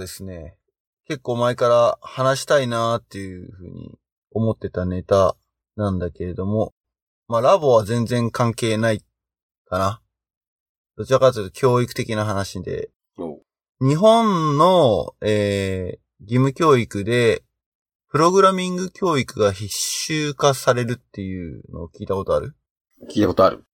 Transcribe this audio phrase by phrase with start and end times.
[0.00, 0.56] はですね、
[1.06, 3.98] 結構前から話したいなーっていうふうに
[4.32, 5.36] 思ってたネタ
[5.76, 6.72] なんだけれども、
[7.28, 9.04] まあラボは全然関係ない
[9.66, 10.00] かな。
[10.96, 13.40] どちらかというと教育的な話で、お
[13.80, 17.42] 日本の、えー、義務教育で、
[18.10, 22.56] プログラミング教育が必修化されるっていうのを聞いたことある？
[23.10, 23.64] 聞いたことある。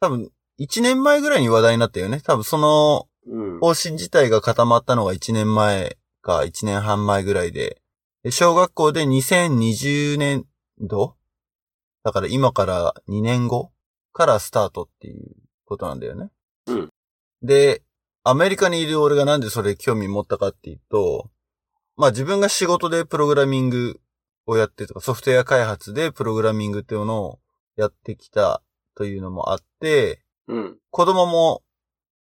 [0.00, 2.20] 多分、1年前ぐらいに話題になったよね。
[2.20, 3.09] 多分そのうん。
[3.60, 7.80] 方針自体が固まったのが1年前か1年半前ぐらいで、
[8.22, 10.46] で小学校で2020年
[10.80, 11.16] 度？
[12.02, 13.72] だから今から2年後
[14.12, 16.30] からスタートっていうことなんだよね。
[16.66, 16.90] うん
[17.42, 17.82] で、
[18.22, 21.30] アメリカにいる俺がなんでそれ興味持ったかっていうと、
[21.96, 23.98] まあ自分が仕事でプログラミング
[24.46, 27.38] をやってとかソフトウェア開発でプログラミングっていうのを
[27.76, 28.62] やってきた
[28.94, 30.76] というのもあって、うん。
[30.90, 31.62] 子供も、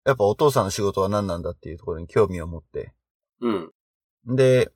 [0.08, 2.94] やっぱお父さんの仕事は何なんだっていうところに興味を持って。
[3.42, 3.72] うん。
[4.26, 4.72] で、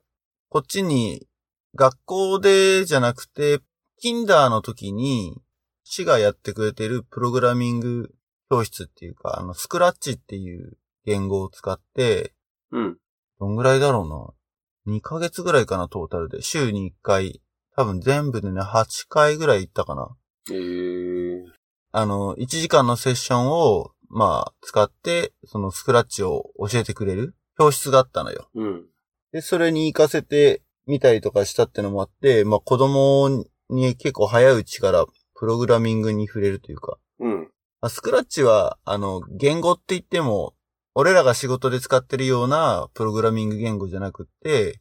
[0.50, 1.26] こっちに、
[1.74, 3.60] 学校でじゃなくて、
[3.98, 5.40] キンダーの時に、
[5.84, 8.14] 市がやってくれてるプログラミング
[8.50, 12.34] 教室っていうか、あの、スクラッチっていう言語を使って、
[12.70, 12.98] うん。
[13.40, 14.36] どんぐらいだろ
[14.84, 16.42] うな？2ヶ月ぐらいかな、トータルで。
[16.42, 17.40] 週に1回。
[17.74, 20.14] 多分全部でね、8回ぐらい行ったかな。
[20.50, 21.44] えー。
[21.92, 28.48] あの、1時間のセッションを、まあ、使って、そのスクラッチを教えてくれる教室があったのよ。
[28.54, 28.84] うん。
[29.32, 37.50] で、それに行かせてみたりとかしたってのもあって、まあ子供に結構早いうちからプログラミングに触れるというか、うん。
[37.80, 40.54] まあ、スクラッチは、あの、言語って言っても、
[40.94, 44.80] 俺らが仕事で使ってるようなプログラミング言語じゃなくって、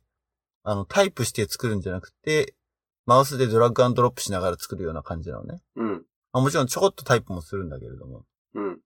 [0.63, 2.53] あの、タイプして作るんじゃなくて、
[3.05, 5.61] マウスでドラッグアンドドロップしながら作るような感じなのね。
[5.77, 5.91] うん。
[6.33, 8.25] まあ、もちろんちょこっとタイプもするんだけれども。
[8.53, 8.79] うん。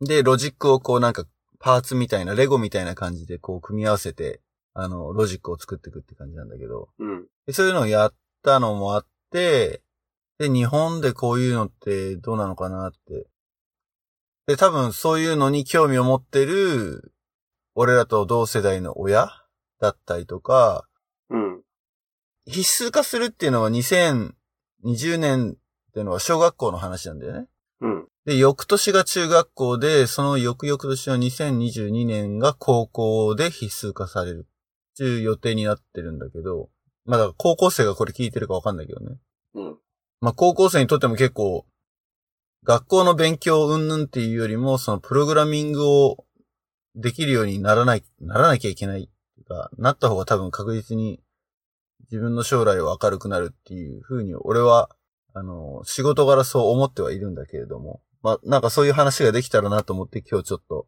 [0.00, 1.24] で、ロジックをこうなんか、
[1.58, 4.40] パーツみたいな、レゴみたいな感じでこう組み合わせて、
[4.74, 7.26] あの、ロジックを作っていくって感じなんだけど、うん。
[7.46, 9.82] でそういうのをやったのもあって、
[10.38, 13.26] で、日本でこういうのってどうなのかなって。
[14.46, 17.12] で、多分そういうのに興味を持ってる、
[17.74, 19.30] 俺らと同世代の親
[19.80, 20.86] だったりとか、
[21.30, 21.62] うん。
[22.46, 24.32] 必須化するっていうのは2020
[25.18, 27.46] 年っていうのは小学校の話なんだよね。
[27.80, 28.06] うん。
[28.24, 36.70] で、翌年が中学校で、その翌々年の2022年が高校で必須化されるっていう予定になってるんだけど、
[37.04, 39.16] まあだから高校生がこれ聞いてるかわかんないけどね。
[39.54, 39.76] うん。
[40.20, 41.66] まあ高校生にとっても結構、
[42.64, 46.24] 学校の勉強云々っていうよりも、そのプログラミングを
[46.96, 51.20] できるようにならない、ならなきゃいけないっていうか、なった方が多分確実に
[52.10, 54.90] 自分の将来は明るくなるっていうふうに、俺は、
[55.38, 60.86] あの、仕事柄そう思ってはいるんだけれども、まあなんかそういう話ができたらなと思って今日ちょっと、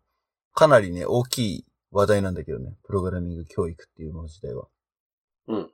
[0.55, 4.69] かなりね、大きい話題なんだけどね、プログラミング教育っていうもの自体は。
[5.49, 5.71] うん。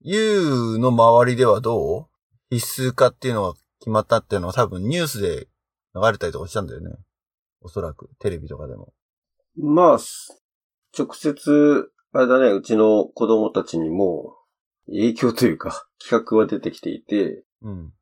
[0.00, 2.06] U の周りではどう？
[2.50, 5.46] 必須化っていうのが決まったっていうのは多分ニュースで
[5.94, 6.96] 流れたりとかしたんだよね。
[7.60, 8.92] おそらく、テレビとかでも。
[9.56, 10.42] まあ、す
[10.98, 14.34] 直接、あれだね、うちの子供たちにも
[14.86, 17.92] 影響というか、企画は出てきていて、うん。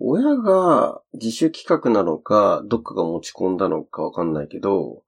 [0.00, 5.02] 親が自主企画なのか、どっかが持ち込んだのかわかんないけど、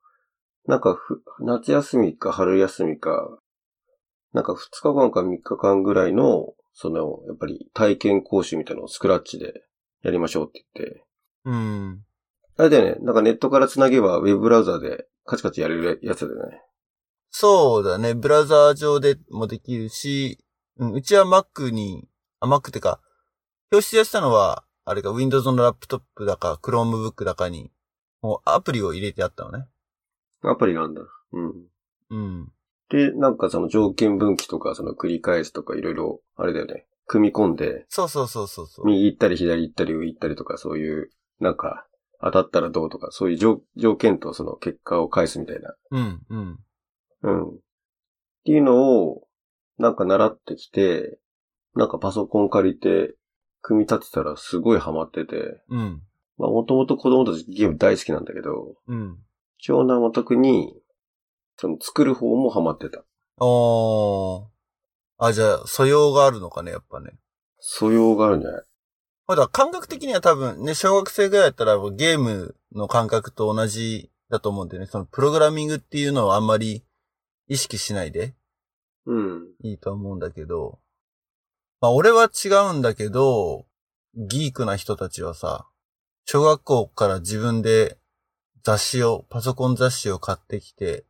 [0.67, 3.39] なんかふ、夏休みか春休みか、
[4.33, 9.65] なんか2日間か3日間ぐらいの、その、やっぱり体験講習みたいなのをスクラッチで
[10.03, 11.05] やりましょうって言って、
[11.45, 12.05] うん。
[12.57, 16.63] あれだよね、なんかネットから繋げばウェブブラウザでカチカチやれるやつだよね。
[17.31, 18.15] そうだね。
[18.15, 20.39] ブラウザー上でもできるし、
[20.79, 22.09] うん、うちは Mac に、
[22.41, 23.01] あ、Mac ってか、
[23.71, 27.71] 教室やってたのは、あれか、Windows のラップトップだか、Chromebook だかに、
[28.23, 29.67] もうアプリを入れてあったのね。
[30.43, 31.03] アプリがあるんだ。
[31.33, 31.55] うん。
[32.11, 32.53] うん。
[32.89, 36.87] で、なんかその条件分岐とか、その繰り返すとかいろいろ、あれだよね。
[37.07, 38.87] 組み込んで、そうそうそうそうそう。
[38.87, 41.11] 右行ったり左行ったり上行ったりとか、そういう、
[41.41, 41.87] なんか、
[42.21, 45.75] 当たったらどうとか、そういう条条件とその結果を返すみたいな。
[45.91, 46.59] うん、うん。
[47.23, 47.49] うん。
[47.49, 47.53] っ
[48.45, 49.27] ていうのを、
[49.79, 51.19] なんか習ってきて、
[51.75, 53.15] なんかパソコン借りて、
[53.63, 56.03] 組み立てたらすごいハマってて、うん。
[56.39, 59.19] まあもともと子供たちゲーム大好きなんだけど、うん。
[59.59, 60.75] 長男は特に、
[61.57, 63.05] その作る方もハマってた。
[63.39, 64.47] おー。
[65.19, 67.13] あ、じゃあ、素養があるのかね、やっぱね。
[67.59, 68.63] 素養があるんじゃない？
[69.27, 76.85] まだ感覚的には多分ね、小学生ぐらいだったらゲームの感覚と同じだと思うんでね、そのプログラミングっていうのをあんまり
[77.47, 78.35] 意識しないで
[79.05, 79.49] うん。
[79.63, 80.79] いいと思うんだけど、
[81.81, 83.67] まあ俺は違うんだけど、
[84.15, 85.67] ギークな人たちはさ、
[86.27, 87.99] 小学校から自分で
[88.63, 91.05] 雑誌を、パソコン雑誌を買ってきて、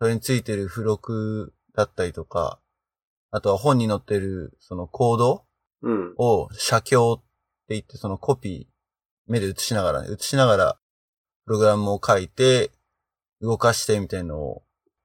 [0.00, 2.60] それについてる付録だったりとか、
[3.30, 5.44] あとは本に載ってる、そのコード
[5.82, 6.14] うん。
[6.16, 7.24] を写経って
[7.70, 10.78] 言って、そのコピー、目で写しながらね、写しながら、
[11.46, 12.70] プログラムを書いて、
[13.40, 14.62] 動かしてみたいのを、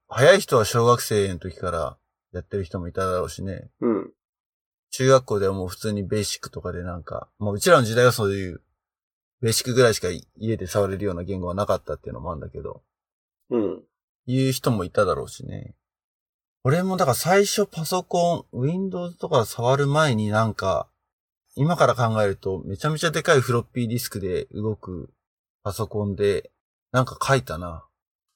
[0.08, 1.98] 早い人は小学生の時から
[2.32, 3.70] やってる人もいただろうしね。
[3.82, 4.12] うん。
[4.98, 8.64] 中学校ではもう普通にベーシックとかでなんか、もううちらの時代はそういう、
[9.42, 12.82] ベーシックぐらいしか家で触れるような言語はなかったっていうのもあるんだけど、
[13.52, 13.84] うん。
[14.26, 15.76] いう人もいただろうしね。
[16.64, 20.90] 俺もだから最初パソコン、Windows とか触る前になんか、
[21.56, 25.12] 今から考えるとめちゃめちゃでかいフロッピーディスクで動く
[25.62, 26.50] パソコンで、
[26.92, 27.86] なんか書いたな。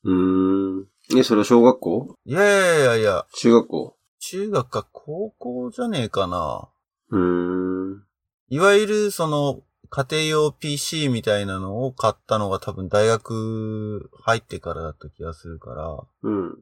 [0.03, 0.87] うーん。
[1.17, 2.15] え、それは小学校？
[2.25, 3.97] いやいやいやいや、中学校？
[4.21, 6.69] 中学か高校じゃねえかな。
[7.09, 8.03] うーん。
[8.49, 16.57] いわゆるその家庭用 PC みたいなのを買ったのが多分大学入ってからだった気がするから、うん。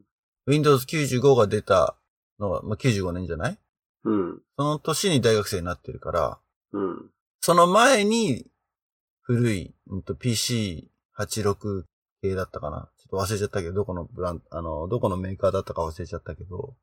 [0.46, 1.96] Windows 95が出た
[2.40, 3.58] のは、まあ、95年じゃない？
[4.04, 4.40] うん。
[4.56, 6.38] その年に大学生になってるから、
[6.72, 7.10] うん。
[7.40, 8.46] その前に
[9.20, 11.84] 古い、うんと PC86
[12.22, 12.88] 系だったかな。
[12.98, 16.74] ちょっと忘れちゃったけど、どこのブラン、あの、どこのメーカーだったか忘れちゃったけど、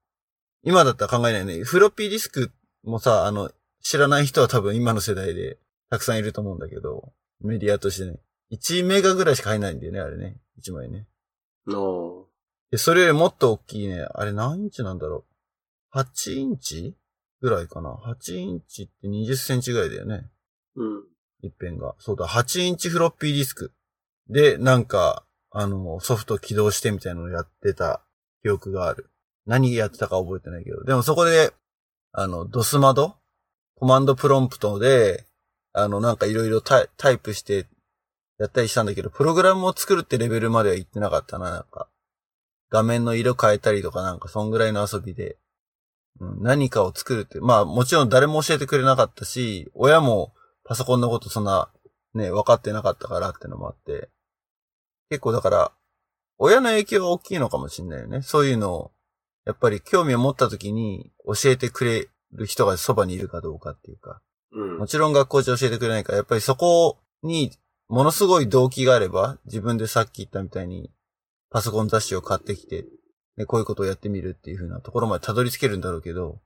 [0.64, 1.64] 今だったら考えないね。
[1.64, 2.52] フロッピーディスク
[2.84, 3.52] もさ、あの、
[3.82, 5.58] 知らない人は多分今の世代で
[5.90, 8.20] たくさんいると思うんだけど、メディアとしてね。
[8.52, 10.38] 1メガぐらいしか入んないんだよね、あれね。
[10.62, 11.08] 1枚ね。
[11.68, 12.26] の
[12.72, 14.06] で、それよりもっと大きいね。
[14.14, 15.26] あれ何インチなんだろ
[15.94, 15.98] う。
[15.98, 16.96] 8インチ
[17.42, 17.94] ぐらいかな。
[17.94, 20.30] 8インチって20センチぐらいだよね。
[20.76, 21.04] うん。
[21.42, 21.96] 一辺が。
[22.00, 23.74] そうだ、8インチフロッピーディスク。
[24.30, 28.02] で、なんか、あの、ソフト起動してみたいなのをやってた
[28.44, 29.10] 記憶がある。
[29.48, 30.84] 何やってたか覚えてないけど。
[30.84, 31.54] でもそこで、
[32.12, 33.16] あの、ドスマド？
[33.76, 35.26] コマンドプロンプトで、
[35.74, 37.68] あの、なんかいろいろタイプして
[38.40, 41.88] やったりしたんだけど、プログラムを作るってレベルまでは行ってなかったな、なんか。
[42.70, 45.38] 画面の色変えたりとかなんか、そんぐらいの遊びで。
[46.20, 47.40] うん、何かを作るって。
[47.40, 50.34] まあ、もちろん誰も教えてくれなかったし、親も
[50.64, 51.70] パソコンのことそんな、
[52.16, 54.10] ね、分かってなかったからってのもあって。
[55.10, 55.72] 結構だから、
[56.40, 58.24] 親の影響は大きいのかもしれないよね。
[58.24, 58.92] そういうのを、
[59.48, 64.22] やっぱり興味を持った時に教えてくれる人がそばにいるかどうかっていうか。
[64.52, 64.88] うんも。
[64.88, 67.52] ちろん学校じゃ教えてくれないから、やっぱりそこに
[67.88, 70.92] ものすごい動機があれば、自分でさっき言ったみたいに、
[71.50, 72.86] パソコン雑誌を買ってきて、
[73.38, 76.42] ね、こういうことをやってみるっていう風なところまでたどり着けるんだろうけど、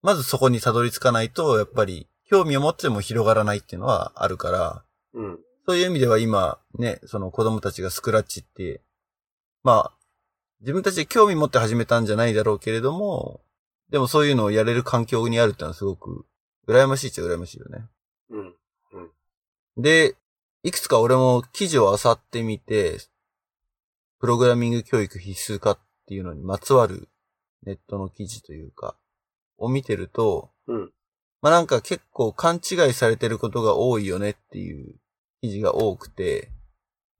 [0.00, 5.38] まずそこにたどり着かないと、やっぱり興味を持っても広がらないっていうのはあるから、うん。
[5.66, 8.82] そういう意味では今、ね、その子供たちがスクラッチって、
[9.62, 9.92] まあ、
[10.64, 13.42] 自分たちで興味持って始めたんじゃないだろうけれども、
[13.90, 16.24] でもそういうのをやれる環境にあるってのはすごく、
[16.66, 17.84] 羨ましいっちゃ羨ましいよね。
[18.30, 18.54] うん。
[19.76, 20.16] で、
[20.62, 22.98] いくつか俺も記事を漁ってみて、
[24.20, 27.10] プログラミング教育必須かっていうのにまつわる
[27.66, 28.96] ネットの記事というか、
[29.58, 30.92] を見てると、うん。
[31.42, 34.94] まあなんか結構勘違いされてることが多いよねっていう
[35.42, 36.50] 記事が多くて、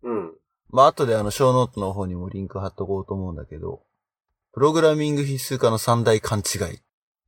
[0.02, 0.34] うん。
[0.74, 3.84] まあ後であのショーノートの方にもリンク貼っとこうと思うんだけど、
[4.52, 6.80] プログラミング必修化の三大勘違い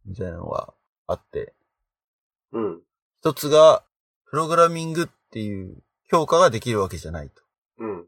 [0.05, 0.75] みたいなのが
[1.07, 1.55] あって、
[2.53, 2.81] うん。
[3.21, 3.85] 一つが、
[4.29, 5.77] プログラミングっていう
[6.11, 7.43] 教科ができるわけじゃないと。
[7.79, 8.07] うん。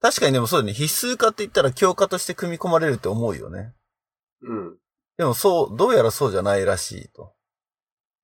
[0.00, 0.72] 確かにでもそうだね。
[0.72, 3.74] 必修化って言ったら教科として組み込まれるって思うよね。
[4.42, 4.76] うん。
[5.16, 7.32] でもそう、どうやらそうじゃないらしいと。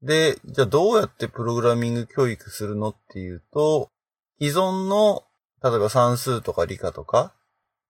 [0.02, 3.90] で、じゃあどうやってプログラミング教育するのっていうと、
[4.40, 5.24] 既存の、
[5.64, 7.32] 例えば算数とか理科とか、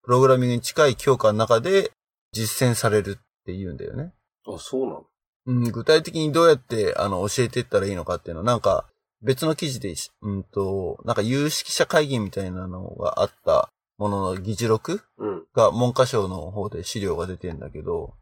[0.04, 1.90] プログラミングに近い教科の中で
[2.32, 4.12] 実践されるって言うんだよね。
[4.46, 5.06] あ、そうなの？
[5.46, 8.86] うん、具体的にどうやって、あの、教えていったらいいのかっていうのは、なんか、
[9.22, 15.44] 別の記事でし、うんと、なんか有識者会議みたいなのがあったものの議事録うん。
[15.54, 18.14] が文科省の方で資料が出てんだけど、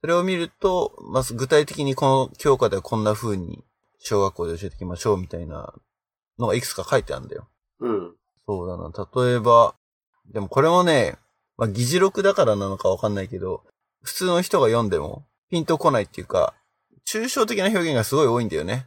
[0.00, 3.64] それを見ると、まず具体的にこの教科ではこんな風に
[3.98, 5.72] 小学校で教えていきましょうみたいな
[6.38, 7.48] のがいくつか書いてあるんだよ。
[7.80, 8.14] うん。
[8.46, 8.90] そうだな。
[9.26, 9.74] 例えば、
[10.32, 11.16] でもこれもね、
[11.56, 13.62] まあ議事録だからなのかわかんないけど、
[14.02, 16.54] 普通の人が読んでもピンとこないっていうか、
[17.06, 18.86] 抽象的な表現がすごい多いんだよね。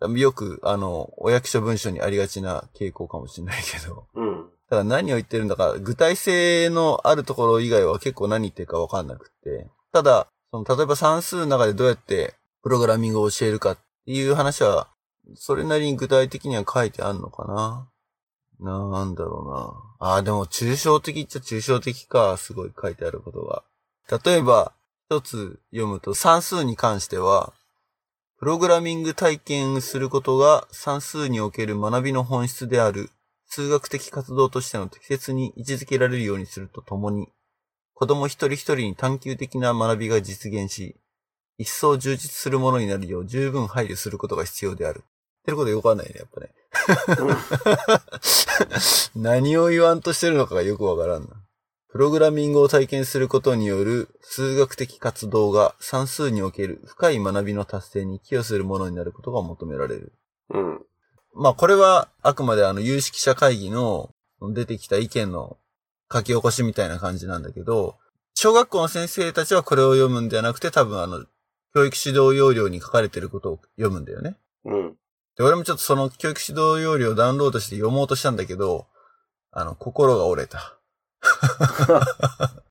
[0.00, 0.18] うん。
[0.18, 4.06] よく、あの、お役所文書にありがちな傾向かもしれないけど。
[4.14, 4.50] うん。
[4.68, 9.68] ただ何を言ってるんだか、具体性のあるところ以外は結構何言ってるかわかんなくて。
[9.92, 14.88] ただ、その、例えば算数の中でどうやってプログラミングを教えるかっていう話は、
[15.34, 17.88] それなりに具体的には書いてあるのかな
[18.60, 20.08] なんだろうな。
[20.12, 23.62] ああ、でも抽象的っちゃ抽象的か、すごい書いてあることが。
[24.24, 24.72] 例えば、
[25.08, 27.52] 一つ読むと算数に関しては、
[28.38, 33.10] プログラミング体験することが算数における学びの本質である
[33.46, 37.28] 数学的活動としての適切に位置づけられるようにするとともに、
[37.94, 40.96] 子供一人一人に探求的な学びが実現し、
[41.56, 45.04] 一層充実するものになるよう十分配慮することが必要である。
[45.46, 46.50] ってることよくわかんないね、やっぱね。
[49.14, 51.28] 何を言わんとしてるのかがよくわからんな。
[51.88, 60.12] プログラミングを体験することによる数学的活動が算数における深い学びの達成に寄与するものになることが求められる。
[60.50, 60.84] うん。
[61.32, 64.10] まあこれはあくまであの有識者会議の
[64.52, 65.58] 出てきた意見の
[66.12, 67.96] 書き起こしみたいな感じなんだけど、
[68.34, 71.24] 小学校の先生たちはこれを読むんではなくて多分あの、
[71.72, 74.36] 教育指導要領に書かれてることを読むんだよね。
[74.64, 74.96] うん。
[75.36, 78.86] で、俺もちょっとその教育指導要領をダウンロードして読もうとしたんだけど、
[79.52, 80.78] あの、心が折れた。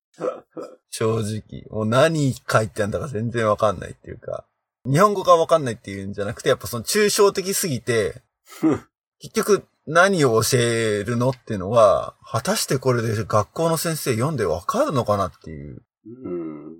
[0.89, 1.65] 正直。
[1.69, 4.45] もう何書いてんだか全然わかんないっていうか、
[4.85, 8.21] 日本語がわかんないっていうんじゃなくて、やっぱその抽象的すぎて、
[9.19, 15.83] 結局何を教えるのっていうのは、果たしてこれで学校の先生読んでわかるのかなっていう。
[16.23, 16.77] うん。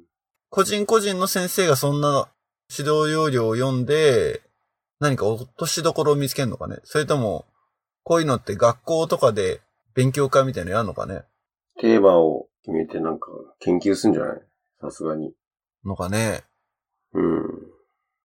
[0.50, 2.30] 個人個人の先生がそんな
[2.70, 4.45] 指導要領を読んで、
[5.00, 6.78] 何か落としどころを見つけるのかね？
[6.84, 7.46] それとも、
[8.04, 9.62] こういうのって学校とかで
[9.94, 11.24] 勉強会みたいなのやるのかね？
[11.80, 13.28] テーマを決めてなんか
[13.60, 14.42] 研究すんじゃない？
[14.80, 15.34] さすがに。
[15.84, 16.44] のかね？
[17.14, 17.44] うん。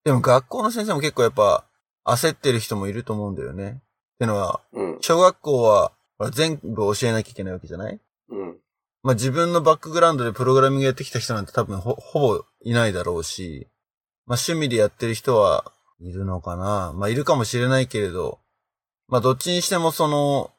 [0.05, 1.65] でも学校の先生も結構やっぱ
[2.05, 3.71] 焦ってる人もいると思うんだよね。
[3.71, 3.83] っ
[4.19, 4.99] てのは、うん。
[5.01, 5.93] 小学校は
[6.33, 8.01] 全部教えなきゃいけないわけじゃない？
[8.31, 8.57] うん。
[9.03, 13.67] まあ自分のバックグラウンドでプログラミングやってきた人なんて多分ほほぼいないだろうし、
[14.27, 16.93] まあ趣味でやってる人はいるのかな？
[16.95, 18.39] まあいるかもしれないけれど、
[19.09, 20.51] まあどっちにしてもその、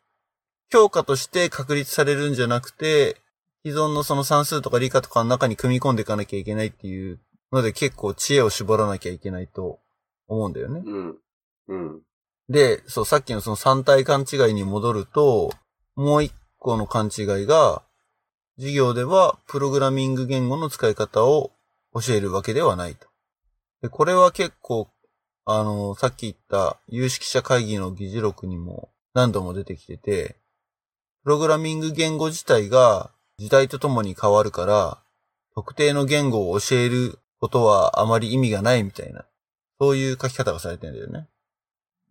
[0.70, 3.18] 教科として確立されるんじゃなくて、
[3.66, 7.20] 既存のその算数とか理科とかの中に組み込んでいかなきゃいけないっていう
[7.52, 9.80] ので結構知恵を絞らなきゃいけないと
[10.28, 10.82] 思うんだよね。
[10.86, 11.18] うん。
[11.68, 12.02] うん。
[12.50, 15.52] で、そう、さっきのその三体勘違いに戻ると、
[15.96, 17.84] もう一個の勘違いが、
[18.58, 21.52] 授業ではプログラミング言語の使い方を
[21.94, 23.08] 教えるわけではないと。
[23.82, 24.90] で、これは結構、
[25.46, 30.36] あの、さっき言った有識者会議の議事録にも何度も出てきてて、
[31.24, 34.98] プログラミング言語自体が時代とともに変わるから、
[35.56, 39.26] 特定の言語を教えることはあまり意味がないみたいな、
[39.80, 41.28] そういう書き方がされてんだよね。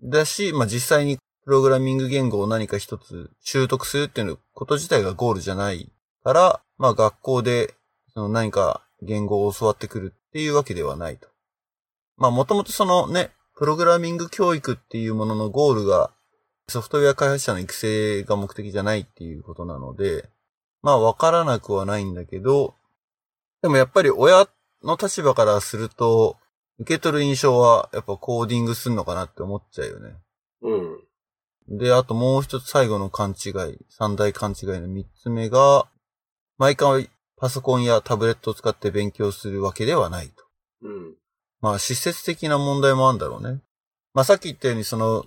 [0.03, 5.91] だし、まあ、実際にプログラミング言語を何か一つ習得するっていうこと自体がゴールじゃない
[6.23, 7.75] から、まあ、学校で
[8.13, 11.29] その何か言語を教わってくるっていうわけではないと。
[12.21, 16.13] まあ、もともとそのね、プログラミング教育っていうもののゴールが
[16.69, 20.29] ソフトウェア開発者の育成が目的じゃないっていうことなので、
[20.83, 22.75] まあ、わからなくはないんだけど、
[23.63, 24.47] でもやっぱり親
[24.85, 26.37] の立場からすると、
[26.79, 30.15] 受け取る印象はやっぱコーディングするのかなって思っちゃうよね。
[30.63, 31.79] うん。
[31.79, 35.87] で、あともう一つ最後の勘違い、三大勘違いの三つ目が、
[36.59, 40.45] 毎回パソコンやタブレットを使って勉強するわけではないと。
[40.83, 41.20] うん。
[41.61, 43.61] まあ、施設的な問題もあるんだろうね。
[44.15, 45.27] まあ、さっき言ったように、その、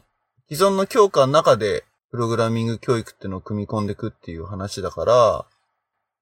[0.50, 5.46] 既存の教科の中で、プログラミング教育っていうのを組み込んでいくっていう話だから、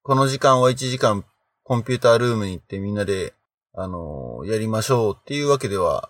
[0.03, 1.25] この時間は1時間
[1.63, 3.33] コンピュータールームに行ってみんなで、
[3.73, 6.09] あのやりましょうっていうわけでは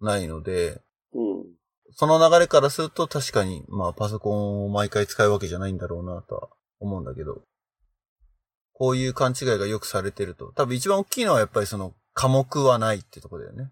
[0.00, 0.80] ないので、
[1.12, 1.44] うん。
[1.92, 7.42] その流れからすると確かに、まあパソコンを毎回使うわけじゃないんだろうなとは思うんだけど、
[8.72, 10.52] こういう勘違いがよくされてると。
[10.52, 13.70] 多分一番大きいのはやっぱりその科目はないってとこだよね。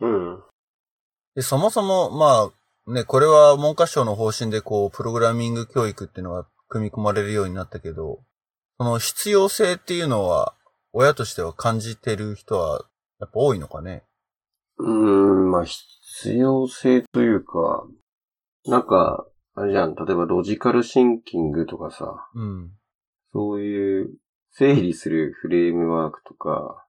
[0.00, 0.42] うん。
[1.34, 8.20] で、そもそも、まあ、ね、これは文科省の方針でこう、プログラミング教育っていうのが組み込まれるようになったけど、
[8.78, 10.54] その必要性っていうのは、
[10.92, 12.84] 親としては感じてる人は、
[13.20, 14.04] やっぱ多いのかね？
[14.78, 17.86] うーん、まあ、必要性というか、
[18.66, 22.72] なんか、あれじゃん、例えばロジカルシンキングとかさ、うん。
[23.32, 24.14] そういう
[24.52, 26.83] 整理するフレームワークとか、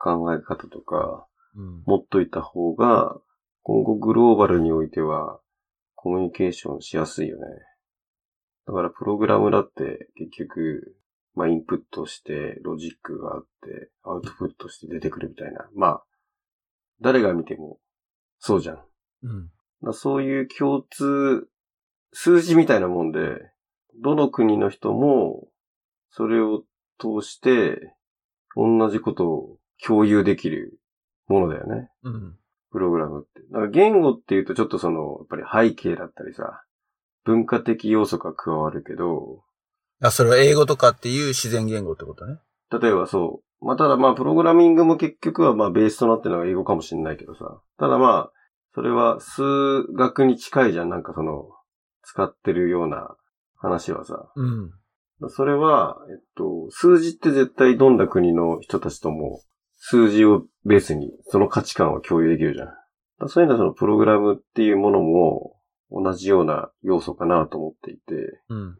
[0.00, 1.82] 考え方とか、うん。
[1.84, 3.16] 持っといた方が、
[3.62, 5.38] 今後グローバルにおいては、
[5.94, 7.44] コミュニケーションしやすいよね。
[8.66, 10.96] だからプログラムだって結局、
[11.34, 15.68] まあインプットしてロジックがあって、アウトプットして出てくるみたいな。
[15.74, 16.04] まあ、
[17.02, 17.78] 誰が見ても
[18.38, 18.82] そうじゃん。
[19.22, 19.50] うん。
[19.82, 21.48] らそういう共通、
[22.12, 23.20] 数字みたいなもんで、
[24.02, 25.48] どの国の人も、
[26.10, 26.62] それを
[26.98, 27.94] 通して、
[28.56, 30.78] 同じことを共有できる
[31.28, 31.88] ものだよね。
[32.02, 32.36] うん。
[32.72, 33.40] プログラムって。
[33.50, 36.62] だから言語っていうとちょっとその、やっぱり背景だったりさ、
[37.24, 39.42] 文化的要素が加わるけど、
[40.02, 42.38] あ、それは英語とかっていう自然言語ってことね。
[42.70, 48.32] 例えばそう、まあただまあプログラミングも結局はまあベースとなってるのが英語かもしれないけどさ、ただまあ、
[48.74, 49.42] それは数
[49.94, 51.48] 学に近いじゃん、なんかその、
[52.02, 53.14] 使ってるような
[53.56, 54.30] 話はさ。
[54.36, 54.70] うん。
[55.28, 59.42] それは、えっと、数字って絶対どんな国の人たちとも、
[59.80, 62.68] 数字をベースにその価値観を共有できるじゃん。
[63.18, 65.56] だそういうのはそのプログラムっていうものも
[65.90, 68.02] 同じような要素かなと思っていて、
[68.48, 68.78] うん。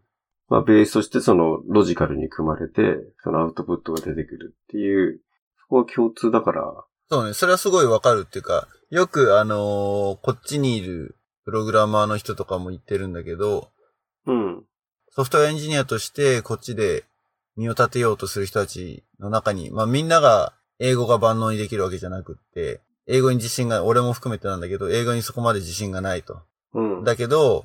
[0.49, 5.21] まあベースとしてそのロジカルに組まれて、そのアウトプットが出てくるっていう、
[5.62, 6.62] そこは共通だから、
[7.09, 7.33] そうね。
[7.33, 13.71] それはすごいわかるっていうか、よくあのーこっちにいるプログラマーの人とかも言ってるんだけど、
[14.26, 14.64] うん、
[15.11, 17.04] ソフトウェアエンジニアとしてこっちで
[17.57, 26.43] 身を立てようとする人たちの中に、まあみんなが英語が万能にできるわけじゃなくって、英語に自信が、俺も含めてなんだけど、英語にそこまで自信がないと。
[26.75, 27.65] うん、だけど、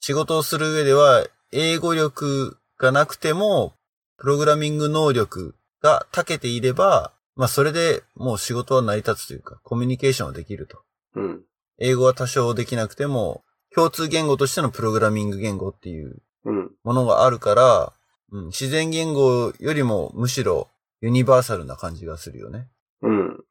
[0.00, 3.74] 仕事をする上では、英語力がなくても、
[4.16, 10.82] プログラミング能力が長けていれば、まあそれでもう仕事は成り立つというか、コミュニケーションはできると。
[11.16, 11.42] うん、
[11.78, 17.92] 英語は多少できなくても、共通言語としてのプログラミング言語っていううん、ものがあるから、
[18.32, 20.68] うん、自然言語よりもむしろ
[21.04, 22.66] ユニバーサルな感じがするよね。
[23.02, 23.44] うん。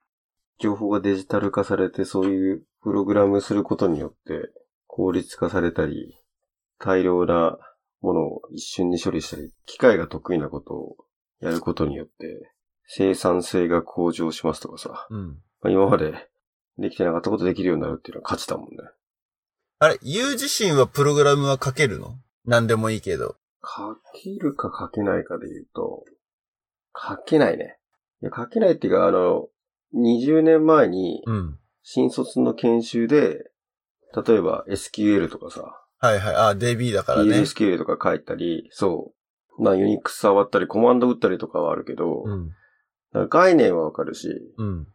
[0.60, 4.50] 情報がデジタル化されて、そういうプログラムすることによって
[4.88, 6.18] 効率化されたり、
[6.80, 7.60] 大量な
[8.02, 10.96] ものを一瞬に処理したり、機械が得意なことを
[11.42, 12.52] やることによって、
[12.88, 15.38] 生産性が向上しますとかさ、うん。
[15.62, 16.28] まあ、今まで
[16.80, 18.78] できてなかったことできるようになるっていうのは価値だもんね。
[19.78, 22.16] あれ、ユー自身はプログラムは書けるの？
[22.46, 23.36] 何でもいいけど。
[23.64, 26.04] 書けるか書けないかで言うと、
[26.96, 27.78] 書けないね。
[28.22, 29.48] いや、書けないっていうか、あの、
[29.96, 31.60] 20年前に、うん。
[31.84, 33.52] 新卒の研修で、
[34.26, 36.36] 例えば SQL とかさ、はいはい。
[36.36, 37.40] あ、DB だからね。
[37.40, 39.14] PLSQL とか書いたり、そ
[39.58, 39.64] う。
[39.64, 42.50] まあ、ユニックス触ったり、コマンド打ったりとかはあるけど、うん。
[42.50, 44.28] だから概念はわかるし、
[44.58, 44.88] うん。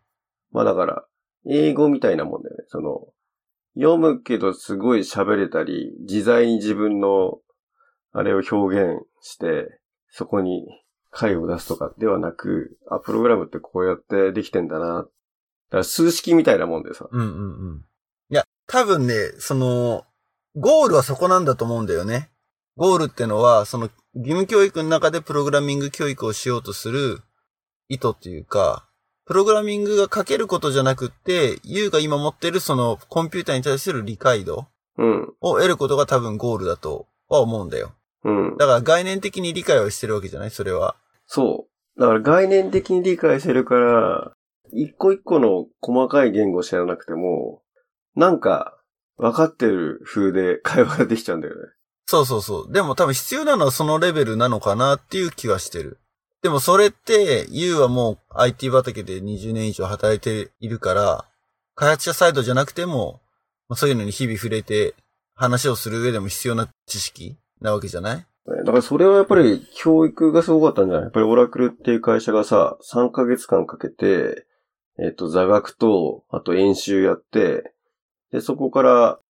[0.50, 1.04] まあだから、
[1.46, 2.64] 英語みたいなもんだよね。
[2.66, 3.06] その、
[3.74, 7.38] 読むけどすごい喋れたり、自在に自分の、
[8.12, 10.66] あれを表現して、そこに
[11.18, 14.98] 解を出すとかではなく、あ、プログラムってこうやってできてんだな。
[14.98, 15.08] だか
[15.78, 17.08] ら数式みたいなもんでさ。
[17.10, 17.84] うんうんうん。
[18.30, 20.04] いや、多分ね、その、
[20.54, 22.30] ゴールはそこなんだと思うんだよね。
[22.76, 27.18] ゴールってのは、その、義務教育の中でプログラミング教育をしようとする
[27.88, 28.88] 意図っていうか、
[29.26, 35.34] プログラミングが書けることじゃなくって、ユウが今持ってるそのコンピューターに対する理解度うん。
[35.40, 37.92] を得ることが多分ゴールだとは思うんだよ。
[38.24, 38.56] うん。
[38.56, 40.50] だから概念的に理解はしてるわけじゃない？
[40.50, 40.96] それは。
[41.28, 42.00] そう。
[42.00, 44.32] だから概念的に理解してるから、
[44.72, 47.62] 一個一個の細かい言語を知らなくても、
[48.16, 48.74] なんか、
[49.16, 51.60] 分かってる風で会話ができちゃうんだよね。
[52.06, 52.72] そうそうそう。
[52.72, 55.98] でも多分必要なのはそのレベルなのかなっていう気はしてる。
[56.40, 61.24] でもそれって、ユウはもう IT 畑で20年以上働いているから、
[61.74, 63.20] 開発者サイドじゃなくても、
[63.74, 64.94] そういうのに日々触れて
[65.34, 68.26] 話をする上でも必要な知識なわけじゃない？
[68.56, 71.02] だからそれはやっぱり教育がすごかったんじゃない？
[71.04, 74.46] やっぱりオラクルっていう会社がさ、3ヶ月間かけて、
[74.98, 77.72] えっ、と、座学と、あと演習やって、
[78.32, 79.20] で、そこから、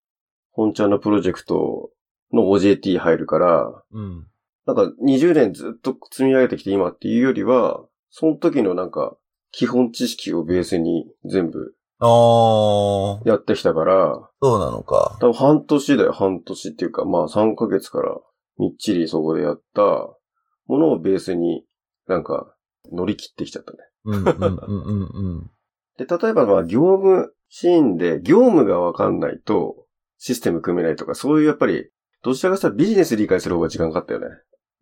[0.52, 1.90] 本ちゃんのプロジェクト
[2.32, 4.26] の OJT 入るから、うん。
[4.66, 9.16] なんか20年ずっと積み上げてきて今っていうよりは、その時のなんか、
[9.50, 15.16] 基本知識をベースに全部あー、やってきたから、そうなのか。
[15.20, 18.16] 多分半年だよ、半年っていうか、まあ3ヶ月から
[18.58, 21.64] みっちりそこでやったものをベースに
[22.06, 22.54] なんか
[22.92, 23.78] 乗り切ってきちゃったね。
[25.96, 29.86] で、例えばまあ業務シーンで業務がわかんないと
[30.18, 31.90] システム組めないとか、そういうやっぱり、
[32.22, 34.26] どちらかしたらビジネス理解する方が時間かかったよね。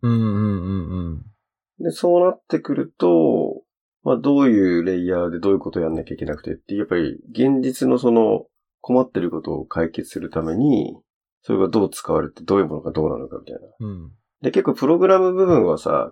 [0.01, 1.25] うん、うん、うん、
[1.79, 1.83] うん。
[1.83, 3.61] で、そうなってくると、
[4.03, 8.45] まあどういうレイヤーでどういうことをやんなきゃいけなくてってやっぱり現実のその
[8.81, 10.97] 困ってることを解決するために、
[11.47, 13.59] それがどう使われてどういうものがどうなのかみたいな。
[13.79, 14.11] うん。
[14.41, 16.11] で、結構プログラム部分はさ、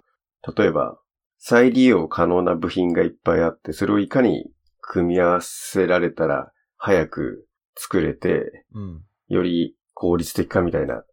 [0.56, 0.98] 例えば、
[1.39, 4.45] 再利用可能な部品がいっぱいあって、それをいかに
[4.80, 7.45] 組み合わせられたら早く
[7.76, 9.04] 作れて、うん。
[9.28, 11.04] より効率的かみたいな。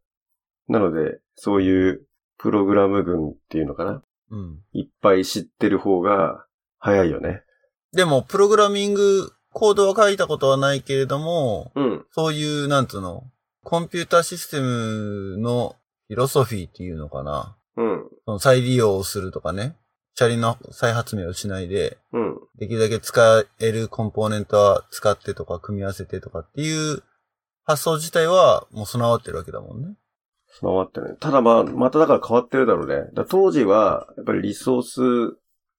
[0.69, 2.07] なので、そういう
[2.39, 4.61] プログラム群っていうのかなうん。
[4.73, 6.47] いっぱい知ってる方が
[6.79, 7.43] 早いよね。
[7.93, 12.07] でも、プログラミング、コードは書いたことはないけれども、うん。
[12.13, 13.25] そういう、なんつうの、
[13.65, 15.77] コンピューターシステムの
[16.09, 17.57] フィロソフィーっていうのかな。
[17.77, 18.09] うん。
[18.25, 19.77] その再利用をするとかね。
[20.15, 22.39] チャリの再発明をしないで、うん。
[22.59, 27.03] できるだけ使えるコンポーネントは使ってとか組み合わせてとかっていう
[27.65, 29.95] 発想自体はもう備わってるわけだもんね。
[30.61, 31.17] 備わってるね。
[31.19, 33.11] ただまあ、まただから変わってるだろうね。
[33.15, 35.01] だ当時は、やっぱりリソース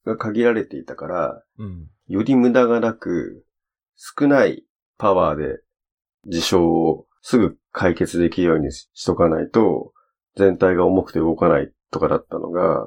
[0.05, 1.87] が限られていたから、うん。
[2.07, 3.45] より無駄がなく、
[3.95, 4.65] 少ない
[4.97, 5.61] パワーで
[6.25, 9.93] 事象をすぐ解決できるようにししとかないと、
[10.35, 12.85] 全体が重くて動かないっとかだったのが、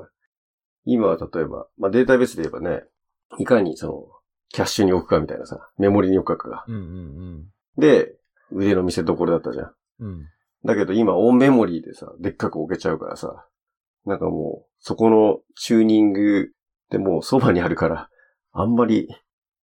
[0.85, 2.85] 今は例えば、まあデータベースで言えばね、
[3.39, 4.05] いかにその、
[4.51, 6.65] キャッシュに置くかみたいなさ、メモリに置くかが。
[6.69, 7.45] うんうん
[7.79, 8.15] で、
[8.53, 9.73] 腕の見せ所だったじゃん。
[10.01, 10.09] うん。
[10.09, 10.27] うん。
[10.65, 13.47] だけど今オンメモリーでさ、でっかく置けちゃうからさ、
[14.07, 16.51] なんかもう、そこのチューニング
[16.91, 18.09] でもうそばにあるから、
[18.53, 19.09] あんまり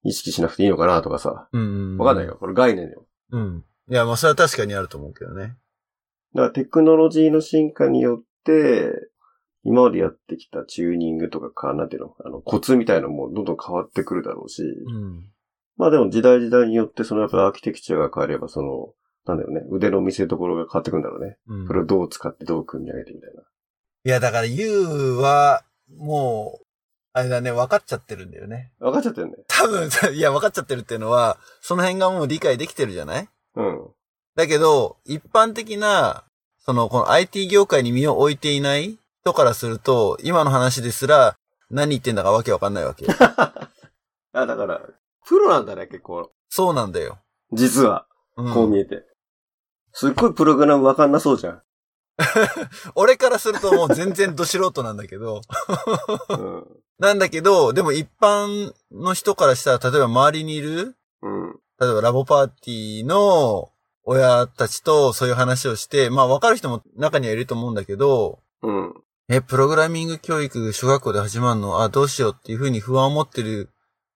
[0.03, 1.97] 意識しなくていいのかなとかさ、うんうん。
[1.97, 2.35] わかんないよ。。
[2.39, 3.05] これ概念よ。
[3.31, 3.63] うん。
[3.91, 5.57] いや、まあそれは確かにあると思うけどね。
[6.33, 8.89] だからテクノロジーの進化によって、
[9.63, 15.29] 今までやってきたチューニングとかか、なんていうの、あの、コツみたいなのもどんどん変わってくるだろうし、うん。
[15.77, 18.93] まあでも時代時代によってそのやっぱアーキテクチャが変われば、その、
[19.25, 21.37] なんだよね、腕の見せ所が変わってくるんだろうね。
[21.47, 23.41] うんそれをどう使ってどう組み上げてみたいな。
[23.41, 25.63] いや、だから You は、
[25.97, 26.65] もう、
[27.13, 28.71] あれだね、分かっちゃってるんだよね。
[28.79, 29.33] 分かっちゃってるね。
[29.47, 33.29] 多分、いや、分かっちゃってるっていうのは、その辺がもう理解できてるじゃない？
[33.55, 33.87] うん。
[34.35, 36.23] だけど、一般的な、
[36.59, 41.35] その、この IT 業界に身を置いていない人からすると、今の話ですら、
[41.69, 43.05] 何言ってんだかわけわかんないわけ。
[44.33, 44.81] あ、だから、
[45.25, 46.31] プロなんだね、結構。
[46.49, 47.19] そうなんだよ。
[47.51, 49.03] 実は、うんこう見えて。
[49.93, 51.61] すっごいプログラム分かんなそうじゃん。
[52.95, 55.41] 俺からするともう全然ど素人なんだけど、
[56.29, 56.67] うん。
[56.99, 61.59] なんだけど、でも一般の人からしたら、例えば周りにいる、うん。
[61.81, 63.71] 例えばラボパーティーの
[64.03, 68.93] 親たちとそういう話をして、まあわかる人も中にはいると思うんだけど、うん。
[69.29, 71.81] え、プログラミング教育小学校で始まるの？
[71.81, 73.69] あ、どうしようっていうふうに不安を持ってる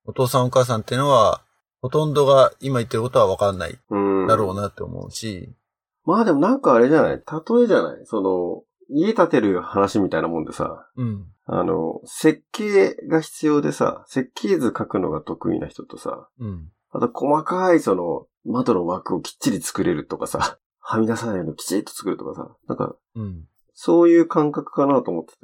[0.06, 1.42] お父さんお母さんっていうのは、
[1.82, 4.28] ほとんどが今言ってることはわかんないうん。
[4.28, 5.56] だろうなって思うし、
[6.04, 7.16] まあでもなんかあれじゃない？
[7.16, 8.06] 例えじゃない？
[8.06, 11.26] その、家建てる話みたいなもんでさ、うん。
[11.48, 16.70] あの、設計が必要でさ、設計図書くのが得意な人とさ、うん。
[16.96, 23.48] あと細かいその、窓の枠をきっちり作れるとかさ、 はみ出さないようにきちっと作るとかさ、なんか、うん。
[23.74, 25.38] そういう感覚かなと思ってて。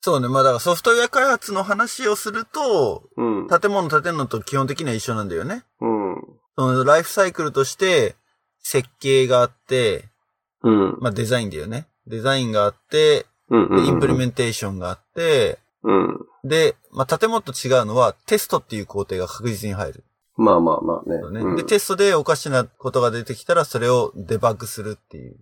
[0.00, 0.28] そうね。
[0.28, 3.48] まあだからソフトウェア開発の話をすると、うん。
[3.48, 5.64] 建物建てるのと基本的には一緒なんだよね。
[5.80, 6.22] うん。
[6.56, 8.14] そのライフサイクルとして、
[8.60, 10.08] 設計があって、
[10.62, 10.98] うん。
[11.00, 11.88] まあデザインだよね。
[12.06, 13.76] デザインがあって、うん。
[13.76, 16.18] でインプリメンンテーションがあって、うん。
[16.44, 20.04] で、まあ建物と違うのはテストっていう工程が確実に入る。
[20.36, 21.16] まあまあまあね。
[21.40, 25.36] ねうんで、テストでおかしなことが出てきたらそれをデバッグするっていう。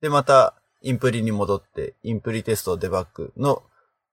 [0.00, 3.62] で、また、インプリに戻って、インプリテスト、デバッグの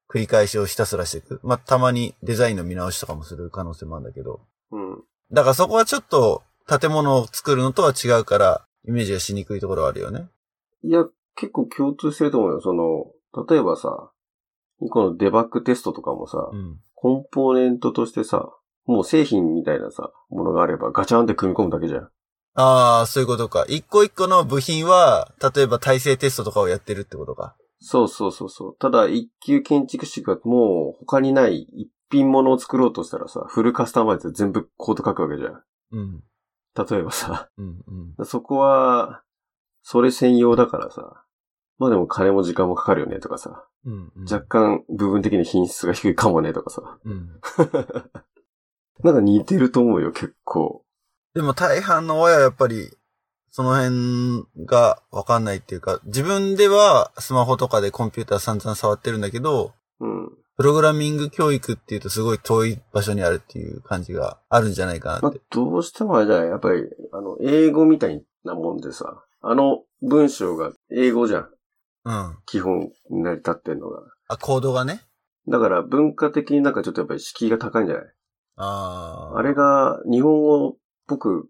[0.10, 1.40] 繰り返しをひたすらしていく。
[1.44, 4.42] まあ、たまにデザインの見直しとかもする可能性もあるんだけど。
[4.72, 5.04] うん。
[5.32, 10.28] だからそこはちょっと建物を作るのとは違うから、イメージがしにくいところはあるよね。
[10.84, 12.62] いや、結構共通してると思うよ。
[12.62, 14.12] その、例えばさ、
[14.90, 16.80] このデバッグテストとかもさ、うん。
[16.96, 18.57] コンポーネントとしてさ、
[18.88, 22.10] もう製品みたいなさ、ものがあればガチャンって組み込むだけじゃん。
[22.56, 23.65] ああ、そういうことか。
[23.69, 27.56] 一個一個の部品は、例えば耐性テストとかをやってるってことか。
[27.80, 28.78] そうそうそうそう。
[28.80, 35.63] ただ、一級建築士がもう他にない一品物を作ろうとしたらさ、フルカスタマイズで全部コード書くわけじゃん。
[35.91, 36.23] うん。
[36.76, 37.84] 例えばさ、うん、
[38.17, 38.26] うん。
[38.26, 39.21] そこは、
[39.84, 41.23] それ専用だからさ、
[41.78, 44.23] まあでも金も時間もかかるよねとかさ、うん、うん。
[44.23, 47.30] 若干部分的に品質が低いかもねとかさ、うん。
[49.04, 50.84] なんか似てると思うよ、結構。
[51.34, 52.90] でも大半の親はやっぱり、
[53.52, 60.30] その辺がわかんないっていうか、自分ではスマホとかでコンピューター散々触ってるんだけど、うん。
[60.58, 66.84] プログラミング教育っていうとすごい遠い場所にあるっていう感じがあるんじゃないかなまあって。、どうしてもあれじゃないやっぱり、
[67.14, 71.50] あの、英語みたいなもんでさ、あの文章が英語じゃん。
[72.06, 72.12] うん。
[72.12, 74.02] あ、基本成り立ってんのが。
[74.40, 75.02] コードがね。
[75.48, 78.06] だから文化的になんかちょっとやっぱり敷居が高いんじゃない？
[78.58, 79.38] ああ。
[79.39, 80.76] あれが日本語っ
[81.08, 81.50] ぽく、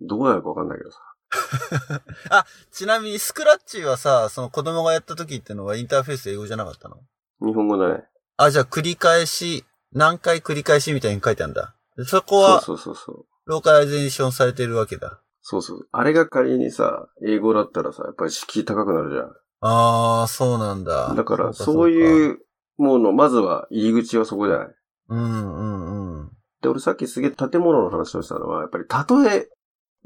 [0.00, 0.98] どうやるかわかんないけどさ。
[2.70, 6.98] ちなみにスクラッチはさ、その子供がやった時ってのはインターフェース英語じゃなかったの？
[7.40, 8.04] 日本語だね。
[8.36, 11.74] あ、じゃあ繰り返し、何回繰り返しみたいに書いてあるんだ。
[11.96, 13.26] でそこはそうそうそう。
[13.46, 15.20] ローカライゼーションされてるわけだ。
[15.40, 15.88] そうそう。
[15.92, 19.36] あれが仮にさ、英語だったらさ、やっぱり敷居高くなるじゃん。
[19.60, 21.14] ああ、そうなんだ。
[21.14, 22.40] だから、かそうういう
[22.78, 24.66] もの、まずは入り口はそこじゃない。
[24.68, 24.74] か。
[25.10, 26.33] うんうんうん。
[26.64, 28.84] で、俺さっきすげえ建物の話をしたのは、やっぱり
[29.26, 29.48] 例え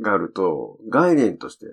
[0.01, 1.67] があると、概念として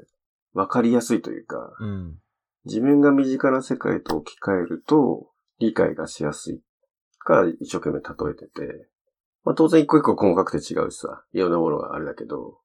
[0.53, 2.19] 分かりやすいというか、うん。
[2.65, 6.61] 自分が身近な世界と置き換えると、理解がしやすい
[7.17, 8.87] から一生懸命例えてて、
[9.43, 12.59] まあ当然一個一個細かくて違うしさ、いろんなものがあれだけど、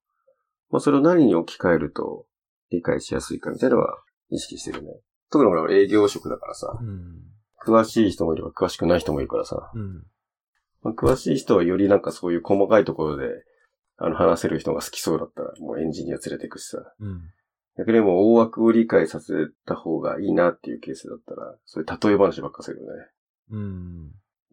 [0.71, 2.27] まあそれを何に置き換えると
[2.71, 3.97] 理解しやすいかみたいなのは
[4.29, 4.91] 意識してるね。
[5.31, 7.23] 特に俺は営業職だからさ、うん。
[7.65, 10.03] 詳しい人もいれば詳しくない人もいるからさ、うん。
[10.83, 13.27] まあ、詳しい人はよりなんかそういう細かいところで、
[13.99, 17.23] あの話せる人が好きそうだったら、もうエンジニア連れてくしさ、うん。
[17.77, 19.33] 逆にもう大枠を理解させ
[19.67, 23.07] た方がいいなっていうケースだったら、そういう例え話ばっかするよね。
[23.53, 23.59] う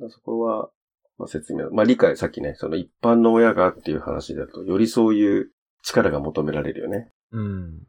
[0.05, 0.09] ん。
[0.09, 0.69] そこは、
[1.17, 7.11] まあ、説明、まあ理解、さっきね、その一般の親がっていう話だと、よりそういう力が求められるよね。
[7.31, 7.87] うん。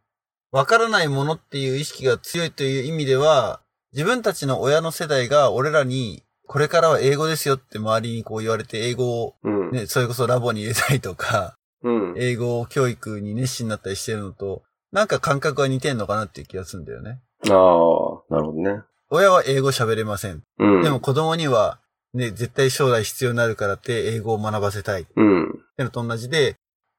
[0.51, 9.71] わからないものっていう意識が強いという意味では、自分たちの親の世代が俺らに、これからは英語ですよって周りにこう言われて、英語をうん。
[9.71, 12.15] ね、それこそラボに入れたりとか、うん。
[12.17, 17.21] 英語教育に熱心になったりしてるのと、なんか感覚が似てんのかなっていう気がするんだよね。
[17.43, 18.83] ああ、なるほどね。
[19.11, 20.43] 親は英語喋れません。
[20.59, 20.83] うん。
[20.83, 21.79] でも、子供には、
[22.15, 25.03] ね、絶対将来必要になるからって英語を学ばせたい。
[25.03, 25.59] っうん。
[25.77, 26.57] てのと同じで、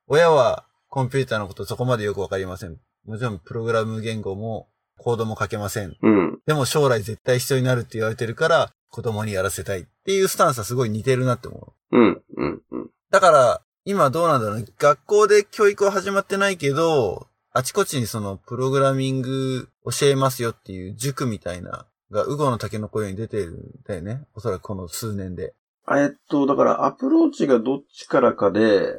[0.07, 2.77] 親はコンピューターのことそこまでよくわかりません。
[3.05, 5.95] もちろんプログラム言語もコードも書けません。
[6.01, 6.39] うん。
[6.45, 11.97] でも将来絶対必要になるって言われてるから、子供にやらせたいっていうスタンスはすごい似てるなって思う。
[11.97, 12.21] うん。
[12.37, 12.61] うん。
[12.71, 12.89] うん。
[13.11, 14.65] だから、今どうなんだろうね。
[14.77, 24.27] 学校で教育は始まってないけど、あちこちにそのプログラミング教えますよっていう塾みたいな、が、ウゴの竹の子ように出てるんだよね。
[24.35, 25.53] おそらくこの数年で。
[25.91, 28.93] えっと、だからアプローチがどっちからかで、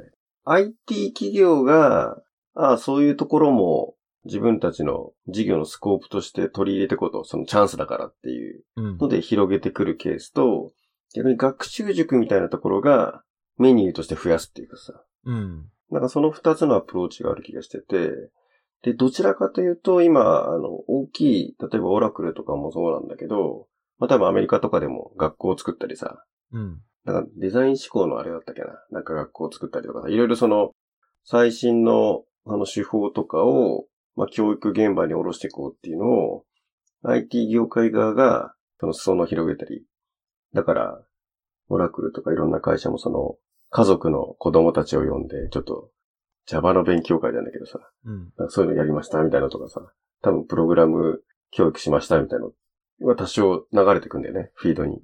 [0.45, 2.17] IT 企業が、
[2.55, 3.95] ああ、そういうところも
[4.25, 8.99] 自分たちの事業のスコープとして取り入れていこうと、そのチャンスだからっていううん。
[8.99, 10.73] ので広げてくるケースと、
[11.15, 13.23] 逆に学習塾みたいなところが
[13.59, 15.67] メニューとして増やすっていうかさ、うん。
[15.91, 18.13] なんかその二つのアプローチがある気がしてて、
[18.83, 23.67] で、どちらかというと、今、あの、大きい、例えばオラクルとかもそうなんだけど、
[23.99, 26.81] まあ多分アメリカとかでも学校を作ったりさ、うん。
[27.05, 28.69] なんかデザイン思考のあれだったっけな。
[28.91, 30.73] なんか学校を作ったりとかさ、いろいろその、
[31.25, 33.85] 最新の、あの手法とかを、
[34.17, 36.45] まあ教育現場に下ろしていこうっていうのを、
[37.03, 39.85] IT 業界側が、その裾野を広げたり。
[40.55, 41.01] だから、
[41.69, 43.37] オラクルとかいろんな会社もその、
[43.71, 45.91] 家族の子供たちを呼んで、ちょっと、
[46.47, 48.33] Java の勉強会ないけどさ、うん。
[48.49, 49.81] そういうのやりましたみたいなのとかさ、
[50.23, 52.53] 多分プログラム教育しましたみたいなの
[53.09, 55.01] は多少流れてくんだよね、フィードに。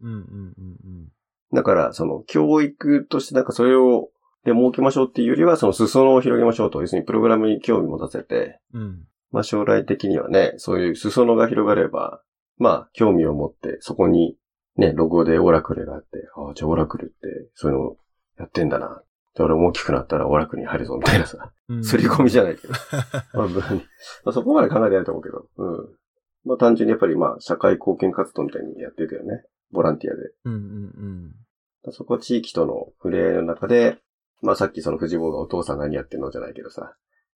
[1.53, 4.11] だから、その、教育としてなんかそれを、
[4.47, 6.81] で設けましょうっていうよりは、その裾野を広げましょうと。
[6.81, 9.05] 要するにプログラムに興味持たせて、うん。
[9.33, 12.23] まあ将来的にはね、そういう裾野が広がれば、
[12.57, 14.37] まあ興味を持って、そこに
[14.77, 17.15] ね、ロゴでオラクルがあって、ああ、じゃあオラクルって
[17.55, 17.97] そういうの
[18.39, 19.03] やってんだな。
[19.35, 21.53] で、俺も大きくなったらオラクルに入るぞ、みたいなさ。
[21.69, 21.85] うん。
[21.85, 22.73] すり込みじゃないけど。
[23.35, 23.61] まあ、ま
[24.27, 25.47] あそこまで考えてないと思うけど。
[25.57, 25.89] うん。
[26.45, 29.45] まあ単純にやっぱりまあ社会貢献活動みたいにやってるけどね。
[29.73, 30.23] ボランティアで。
[30.45, 30.55] うん。
[30.55, 30.57] う
[31.91, 31.93] ん。
[31.93, 33.99] そこは地域との触れ合いの中で、
[34.43, 36.95] まあさっきその藤坊がお父さん何やってんのじゃないけどさ、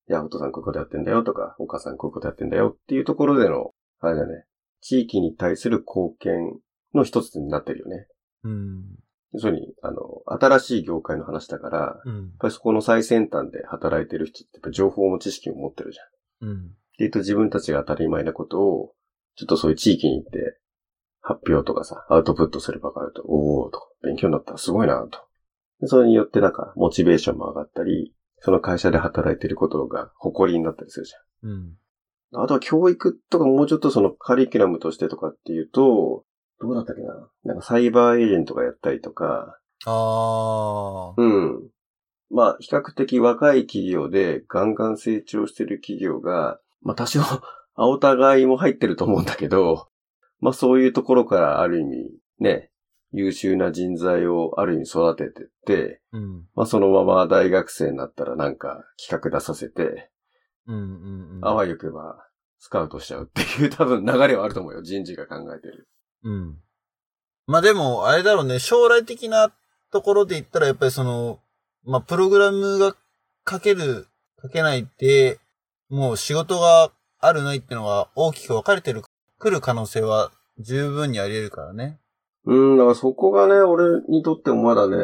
[0.08, 4.44] いや、お父さんこういうことやってんだよとか、お母さんこういうことやってんだよっていうところでの、あれだね、
[4.80, 6.58] 地域に対する貢献
[6.94, 8.06] の一つになってるよね。
[8.44, 8.84] うん。
[9.32, 12.32] 要するに、あの、新しい業界の話だから、やっうん。
[12.38, 16.48] ぱりそこの最先端で働いてる人ってやっぱ情報も知識も持ってるじゃん。
[16.48, 16.58] うん。
[16.58, 18.94] って言うと自分たちが当たり前なことを、
[19.36, 20.58] ちょっとそういう地域に行って、
[21.20, 25.20] 発表とかさ、アウトプットする場があると、おーとか、勉強になった、すごいなと。
[25.80, 31.12] でそれによってなんか、モチベーションも上がったり、その会社で働いてることが誇りになったりするじ
[31.42, 31.76] うん。
[32.32, 32.44] ゃん。
[32.44, 36.24] あとは教育とかもうちょっとそのカリキュラムとしてとかっていうと、
[36.60, 37.28] どうだったっけな？
[37.44, 41.14] なんかサイバーエージェントがやったりとか、ああ。
[41.16, 41.70] うん。
[42.30, 47.20] まあ、比較的若い企業でガンガン成長してる企業が、まあ多少、
[47.74, 49.88] 青互いも入ってると思うんだけど、
[50.40, 52.70] まあそういうところからある意味、ね、
[53.12, 56.46] 優秀な人材をある意味育ててって、うん。
[56.54, 60.10] まあそのまま大学生になったらなんか企画出させて、
[60.66, 60.76] うん。
[60.76, 61.40] うん。
[61.42, 62.24] あわよくば
[62.58, 64.82] スカウトしちゃうっていう 多分流れはあると思うよ。
[64.82, 65.88] 人事が考えてる。
[66.24, 66.58] うん。
[67.46, 69.52] まあでも、あれだろうね、将来的な
[69.90, 71.40] ところで言ったら、やっぱりその、
[71.84, 72.94] まあプログラムが
[73.48, 74.06] 書ける、
[74.40, 75.40] 書けないって、
[75.88, 79.02] もう仕事があるないっていうのが大きく分かれてる、
[79.38, 81.98] 来る可能性は十分にあり得るからね。
[82.50, 84.96] うん、だからそこがね、俺にとってもまだね、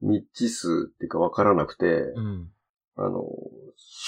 [0.00, 2.48] 未知数っていうかわからなくて、うん。
[2.96, 3.22] あの、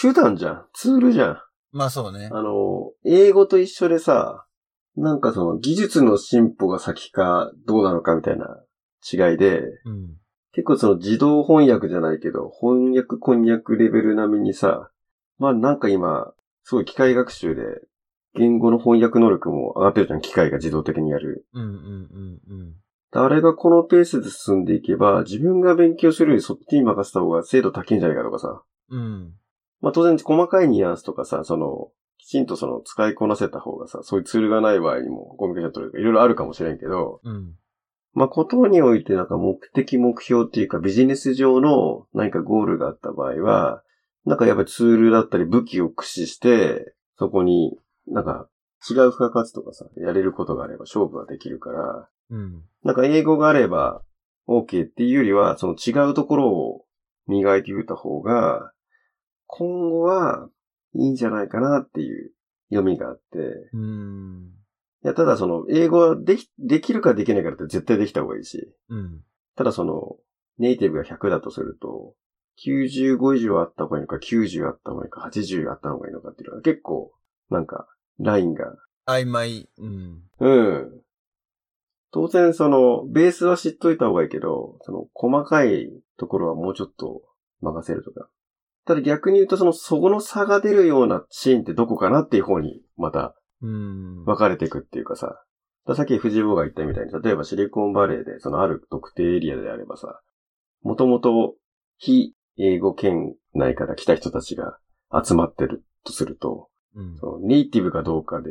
[0.03, 0.67] 手段じゃん。
[0.75, 1.43] ツールじゃん。
[1.71, 2.29] まあそうね。
[2.33, 4.45] あの、英語と一緒でさ、
[4.97, 8.61] なんかその技術の進歩が先かどうなのかみたいな
[9.09, 10.17] 違いで、うん。
[10.53, 14.91] 結構その自動翻訳じゃないけど、翻訳こんにゃくレベル並みにさ、
[15.39, 16.33] まあなんか今、
[16.65, 17.63] すごい機械学習で、
[18.37, 21.47] 言語の翻訳能力も上がってるじゃん、機械が自動的にやる。
[21.53, 22.75] うんうんうんうん。
[23.13, 28.63] あれがこのペースで進んでいけば、自分が勉強するよりそっちに任せた方が精度高いんじゃないかとかさ。
[28.91, 29.33] うん。
[29.81, 31.89] まあ当然細かいニュアンスとかさ、その、
[32.19, 37.55] きちんとその使いこなせた方がさ、そういうツールがない場合にもコミュニケーション取れるとかいろいろあるかもしれんけど、うん。
[38.13, 43.83] まあことにおいてなんか目的目標っていうかビジネス上の何かゴールがあった場合は、
[44.25, 47.77] なんかやっぱりツールだったり武器を駆使して、そこに、
[48.11, 48.49] なんか、
[48.89, 52.63] 違う付加価値とかさ、やれることがあれば勝負はできるから、うん。
[52.83, 54.03] なんか英語があれば
[54.49, 56.85] OK っていうよりは、その違うところを
[57.27, 58.73] 磨いてみた方が、
[59.47, 60.49] 今後は
[60.95, 62.33] いいんじゃないかなっていう
[62.71, 63.39] 読みがあって、
[63.73, 64.51] うん。
[65.05, 69.21] いや、ただその、英語はでき、できるかできないかって絶対できた方がいいし、うん。
[69.57, 70.17] ただその、
[70.59, 72.15] ネイティブが100だとすると、
[72.65, 77.13] 95以上あった方がいいのか、90あった方がいいのか、80あった方がいいのかっていうのは結構、
[77.49, 77.89] なんか、
[78.21, 79.69] ラインが、曖昧。
[79.79, 80.23] うん。
[80.39, 81.03] うん。
[82.13, 87.23] 当然その、ベースは知っといた方がいいけど、その、細かいところはもうちょっと
[87.61, 88.29] 任せるとか。
[88.87, 94.25] ただ逆に言うとその、そこの差が出るようなシーンってどこかなっていう方に、またうん。
[94.25, 95.43] 分かれていくっていうかさ。
[95.95, 100.21] さっき藤坊が言ったみたいに、例えばシリコンバレーで、そのある特定エリアであればさ、
[100.83, 101.55] もともと
[101.97, 104.79] 非英語圏内から来た人たちが
[105.25, 107.17] 集まってるとすると、うん。
[107.19, 108.51] そのネイティブかどうかで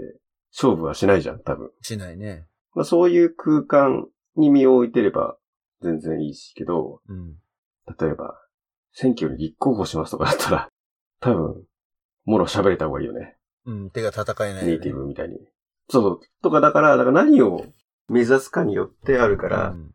[0.56, 1.71] 勝負はしないじゃん、多分。
[1.82, 2.45] しないね。
[2.73, 5.38] まあそういう空間に身を置いてれば
[5.82, 7.36] 全然いいしけど、うん。
[7.99, 8.36] 例えば、
[8.93, 10.69] 選挙に立候補しますとかだったら、
[11.21, 11.63] 多分、
[12.25, 13.38] もろ喋れた方がいいよね。
[13.65, 13.89] うん。
[13.89, 14.71] 手が戦えない、ね。
[14.71, 15.38] ネイティブみたいに。
[15.89, 16.19] そうそう。
[16.41, 17.65] とかだから、だから何を
[18.08, 19.93] 目指すかによってあるから、うん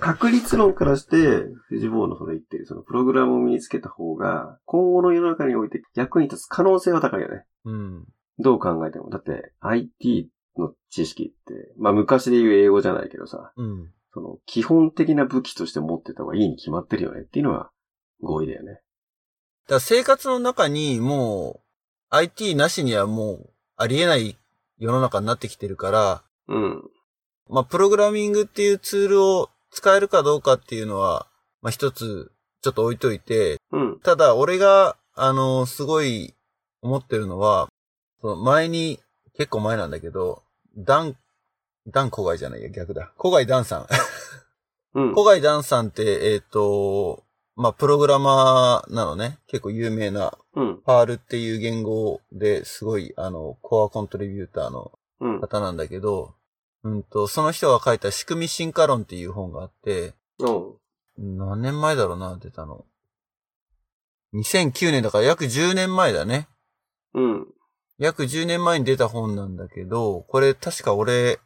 [0.00, 7.44] 確率論からして、藤坊のその言ってるそのプログラムを身につけた方が、今後の世の中において役に立つ可能性は高いよね。
[7.64, 8.04] うん。
[8.38, 9.10] どう考えても。
[9.10, 13.90] だって、IT の知識って、まあ昔で言う英語じゃないけどさ、うん。
[14.12, 17.70] その基本的な武器として持ってた方がいいに決まってるよねっていうのは
[18.22, 18.72] 合意だよね。
[18.72, 18.82] だか
[19.74, 21.60] ら生活の中にもう、
[22.10, 24.36] IT なしにはもう、ありえない
[24.78, 26.82] 世の中になってきてるから、うん。
[27.48, 31.26] まあ、プログラミングっていうツールを使えるかどうかっていうのは、
[31.60, 32.30] まあ、一つ、
[32.62, 34.00] ちょっと置いといて、うん。
[34.00, 36.32] ただ、俺が、あの、すごい
[36.80, 37.68] 思ってるのは、
[38.20, 39.00] その前に、
[39.36, 40.42] 結構前なんだけど、
[40.78, 41.16] ダン、
[41.88, 43.12] ダン小貝じゃないや、逆だ。
[43.18, 43.86] 小貝ダンさん。
[44.94, 45.14] うん。
[45.14, 47.24] 小貝ダンさんって、えっ、と、
[47.56, 49.38] まあ、プログラマーなのね。
[49.48, 50.82] 結構有名な、うん。
[50.84, 55.40] パールっていう言語ですごい、あの、コアコントリビューターのうん。
[55.40, 56.34] 方なんだけど、
[56.84, 61.36] うんと、その人が書いた仕組み進化論っていう本があって、うん。
[61.38, 62.84] 何年前だろうな、出たの。
[64.34, 66.46] 2009年だから約10年前だね。
[67.14, 67.46] うん。
[67.98, 71.38] 約10年前に出た本なんだけど、これ確か俺、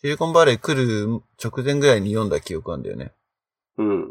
[0.00, 3.12] シリコンバレー来る直前ぐらいに読んだ記憶なんだよね。
[3.78, 4.10] うん。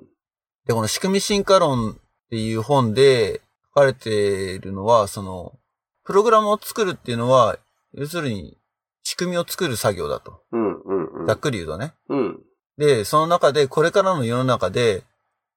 [0.66, 1.96] で、この仕組み進化論っ
[2.30, 5.58] ていう本で書かれているのは、その、
[6.04, 7.58] プログラムを作るっていうのは、
[7.94, 8.58] 要するに
[9.04, 10.42] 仕組みを作る作業だと。
[10.52, 10.82] うん。
[10.82, 11.22] うん。
[11.22, 11.28] うん。
[11.28, 11.94] ざっくり言うとね。
[12.10, 12.40] うん。
[12.78, 15.04] で、その中で、これからの世の中で、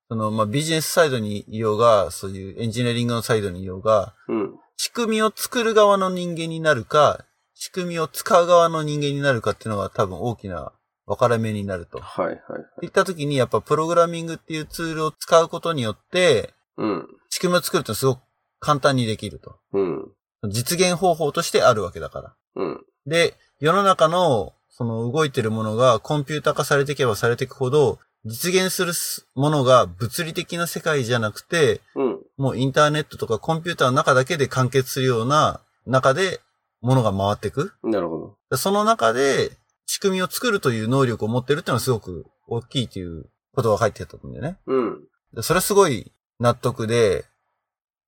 [0.08, 4.58] その、まあ、ビジネスサイドにいようが、そういうエンジニアリングのサイドにいようが、うん。
[4.76, 10.72] 仕組みを作る側の人間になるか、仕組みを使う側の人間になるかっていうのが多分大きな
[11.06, 11.98] 分かれ目になると。
[11.98, 12.80] っはいはいはい。
[12.80, 17.08] ていった時に、やっぱプログラミングっていうツールを使うことによって、うん。
[17.30, 18.20] 仕組みを作るってすごく
[18.60, 19.56] 簡単にできると。
[19.72, 20.12] うん。
[20.50, 22.36] 実現方法としてあるわけだから。
[22.56, 22.84] うん。
[23.06, 28.92] で、世の中の、その動いてるものがコンピュータ化されていけばされていくほど、実現する
[29.34, 32.18] ものが物理的な世界じゃなくて、うん。
[32.36, 36.40] もうインターネットとかコンピューターの中だけで完結するような中で
[36.82, 37.72] 物が回っていく。
[37.84, 38.56] なるほど。
[38.56, 39.52] その中で
[39.86, 44.58] 仕組みを作るという能力を持ってるっていうのはすごく大きいということが書いてたんだよね。
[44.66, 45.00] うん。
[45.32, 47.24] でそれはすごい納得で、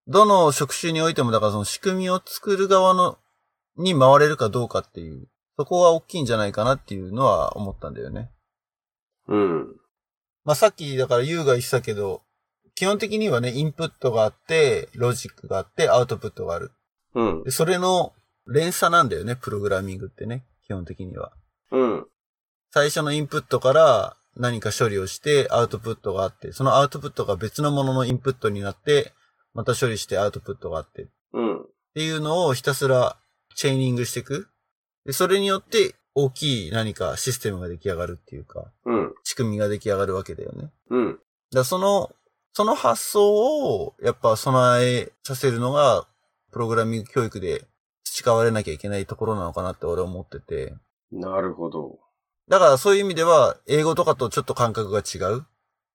[0.06, 3.18] どの職種においてもだからその仕組みを作る側の、
[3.78, 8.30] に回れるかどうかっていう、そこが大きいんじゃないかなっていうのは思ったんだよね。
[9.28, 9.76] うん。
[10.44, 12.22] まあ、さっきだからユウが言ってたけど、
[12.74, 16.70] 基本的にはね、インプットがあって、ロジックがあって、アウトプットがある。
[17.14, 17.50] うんで、。
[17.50, 18.12] それの
[18.46, 21.32] 連鎖なんだよね、プログラミングってね、基本的には。
[21.70, 22.06] うん。
[22.70, 29.12] 最初のインプットから何か処理をしてアウトプットがあって、そのアウトプットが別のもののインプットになって、
[29.54, 31.66] また処理してアウトプットがあってっうん。
[31.94, 33.16] ていうのをひたすら
[33.58, 34.48] チェーニングしていく。
[35.04, 39.14] で、それによって大きい何かシステムが出来上がるっていうか、うん。
[39.24, 40.70] 仕組みが出来上がるわけだよね。
[40.90, 41.18] うん。
[41.52, 42.12] だその、
[42.52, 46.06] その発想をやっぱ備えさせるのが、
[46.52, 47.64] プログラミング教育で
[48.04, 50.74] 培われなきゃいけないところなのかなって俺は思ってて。
[51.10, 51.98] なるほど。
[52.46, 55.44] だからそういう意味では、英語とかとちょっと感覚が違う。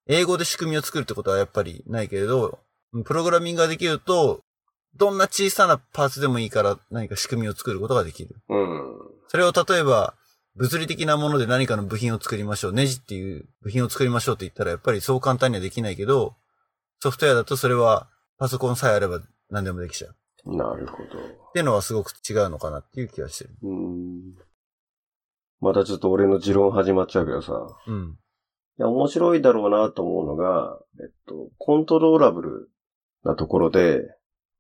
[0.08, 2.60] 英語で仕組みを作るってことはやっぱりないけれど、
[3.06, 4.42] プログラミングができると、
[4.96, 8.36] どんな小さなパーツでもいいから何か仕組みを作ることができる。
[8.50, 8.96] うん。
[9.28, 10.14] それを例えば、
[10.56, 12.74] 物理的なもので何かの部品を作りましょう。
[12.74, 16.36] ネジっていう部品を作りましょうって言ったらやっぱりそう簡単にはできないけど、
[17.00, 19.20] ソフトウェアだとそれはパソコンさえあれば
[19.50, 20.16] 何でもできちゃう。
[20.46, 21.04] なるほど。
[21.04, 23.52] っていうのはすごく違うのかなっていう気がしてる。
[23.64, 24.36] うーん。
[25.60, 27.54] またちょっと俺の持論始まっちゃうけどさ。
[27.88, 28.18] うん。
[28.80, 32.70] いや、面白いだろうなと思うのが、えっと、コントローラブル
[33.24, 34.02] なところで、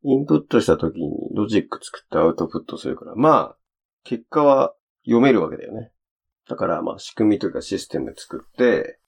[0.04, 3.58] インプットした時にロジック作ってアウトプットするから、まあ、
[4.04, 4.74] 結果は
[5.06, 5.91] 読めるわけだよね。
[6.49, 8.99] だから、まあ、仕組みというかシステム作って、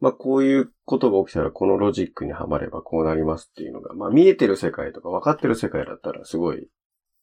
[0.00, 6.68] まあ、こういうことが起きたらこのロジックにはまればこうなりますっていうのが、まあ、見えてる世界とか分かってる世界だったらすごい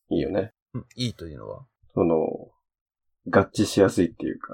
[0.09, 0.53] いいよね。
[0.73, 1.65] うんいいというのは？
[1.93, 2.15] その、
[3.29, 4.53] 合致しやすいっていうか、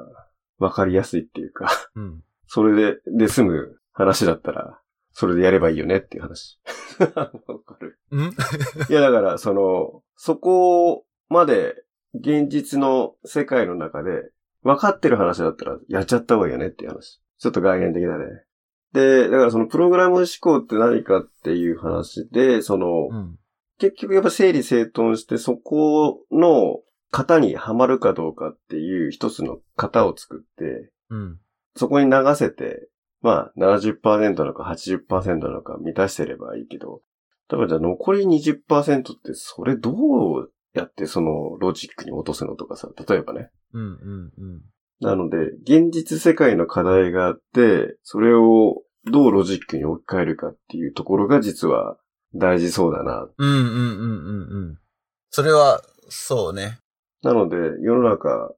[0.58, 2.24] 分かりやすいっていうか、うん。
[2.48, 4.80] それで、で済む話だったら、
[5.14, 6.60] それでやればいいよねっていう話。
[7.00, 8.00] わかる。
[8.12, 8.26] うん？
[8.90, 11.76] いや、だから、その、そこまで
[12.16, 14.32] 現実の世界の中で
[14.64, 17.22] 分かってる話だったらやっちゃった方がいいよねっていう話。
[17.38, 18.26] ちょっと概念的だね。
[18.94, 23.40] で、だからそのプログラム思考って何かっていう話で、その、うん。
[23.80, 26.80] 結局やっぱ整理整頓してそこの
[27.12, 31.40] 型にはまるかどうかっていう一つの型を作って、うん。
[31.76, 32.88] そこに流せて、
[33.24, 37.02] まあ70%なのか80%なのか満たしてればいいけど、
[37.50, 43.50] だからじゃあ残り20%ってそれどうやってそのロジックに落とすのとかさ、例えばね。
[43.74, 43.82] うん。
[43.82, 44.34] うん。
[44.38, 44.62] うん。
[45.00, 51.98] なので、現実世界の課題があって、それをどうロジックに置き換えるかっていうところが実は
[52.36, 53.28] 大事そうだな。
[53.38, 53.50] うん。
[53.50, 53.58] うん。
[53.58, 53.70] うん。
[53.70, 54.68] うん。
[54.68, 54.78] うん。
[55.30, 56.80] それは、そうね。
[57.22, 58.54] なので、世の中、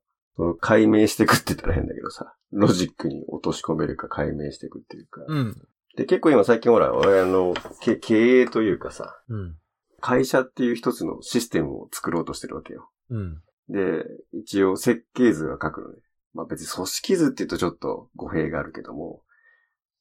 [0.59, 5.21] 解明していくって言ったら変だけどさ、ロジックに落とし込めるか解明していくっていうか。
[5.27, 5.55] うん。
[5.97, 9.57] で、結構今最近ほら、俺あの、け経営というかさ、うん。
[10.01, 12.89] 会社っていう一つのシステムを作ろうとしてるわけよ。
[13.09, 13.41] うん。
[13.69, 15.99] で、一応設計図が書くのね。
[16.33, 19.21] まあ別に組織図って言うとちょっと語弊があるけども、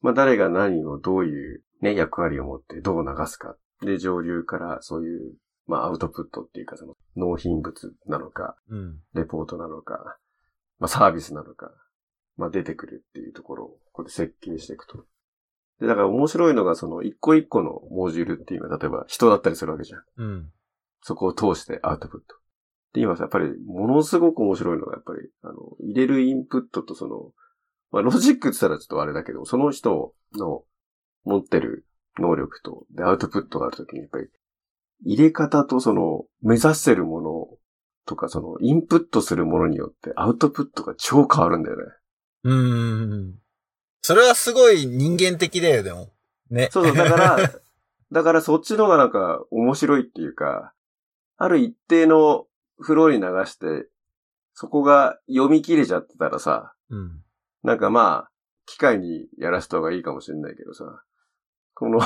[0.00, 3.56] まあ誰が何をどういうね、役割を持ってどう流すか。
[3.82, 5.34] で、上流からそういう、
[5.66, 8.98] まあアウトプットっていうかその納品物なのか、うん。
[9.14, 10.18] レポートなのか、
[10.78, 11.70] まあサービスなのか、
[12.36, 15.04] まあ出てくるっていうところをここで設計していくと。
[15.80, 20.02] で、だから面白いのがその一個一個のモジュールっていうのは例えば人だったりするわけじゃん。
[20.16, 20.50] うん。
[21.02, 22.36] そこを通してアウトプット。
[22.94, 27.32] で、今さ、やっぱりものすごく面白いのがやっぱり、あの、入れるインプットとその、
[27.90, 30.62] まあロジックって言ったらちょっとあれだけど、その人の
[31.24, 31.86] 持ってる
[32.18, 34.28] 能力と、で、アウトプットがあるときにやっぱり、
[35.04, 37.46] 入れ方とその、目指してるもの
[38.06, 41.82] とか、その、インプットするものによってアウトプットが超変わるんだよね。
[42.44, 43.34] うん。
[44.02, 46.12] それはすごい人間的だよ、でも。
[46.50, 46.68] ね。
[46.70, 47.50] そうそう、だから、
[48.12, 49.10] だからそっちの方がなん。
[49.10, 50.72] か面白いっていうか、
[51.36, 52.46] ある一定の
[52.78, 53.88] フローに流して、
[54.52, 57.22] そこが読み切れちゃってたらさ、うん。
[57.62, 57.78] なん。
[57.78, 58.30] かまあ、
[58.66, 61.02] 機械にやらした方がいいかもしれないけどさ、
[61.74, 62.00] この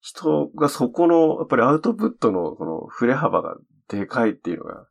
[0.00, 3.56] 人がそこの、やっぱりアウトプットのこの振れ幅が
[3.88, 4.86] でかいっていうのが、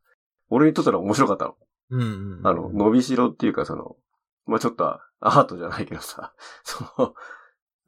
[0.50, 1.56] 俺にとっては面白かったの。
[1.90, 2.00] うん。
[2.00, 2.46] うん。
[2.46, 3.96] あの、伸びしろっていうかその、
[4.46, 6.32] まあちょっとアートじゃないけどさ、
[6.64, 7.14] その、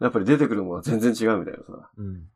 [0.00, 1.90] やっぱり出てくるものは全然違うみたいなさ。
[1.96, 2.28] うん。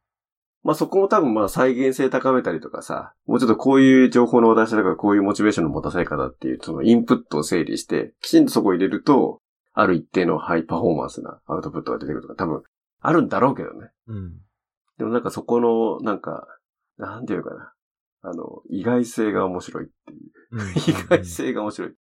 [0.63, 9.41] まあそこも多分まあ再現性高めたりとかさ、もうちょっとこういう情報の渡しとかこういうモチベーションの持たせ方っていう、そのインプットを整理して、きちんとそこを入れると、
[9.73, 12.63] ある一定のハイパフォーマンスなアウトプットが出てくるとか多分
[13.01, 13.91] あるんだろうけどね。
[14.09, 14.33] うん。
[14.99, 16.47] でもなんかそこの、なんか、
[16.99, 17.73] なんていうかな。
[18.23, 20.21] あの、意外性が面白いっていう。
[20.53, 20.71] うん。
[20.77, 21.95] 意外性が面白い。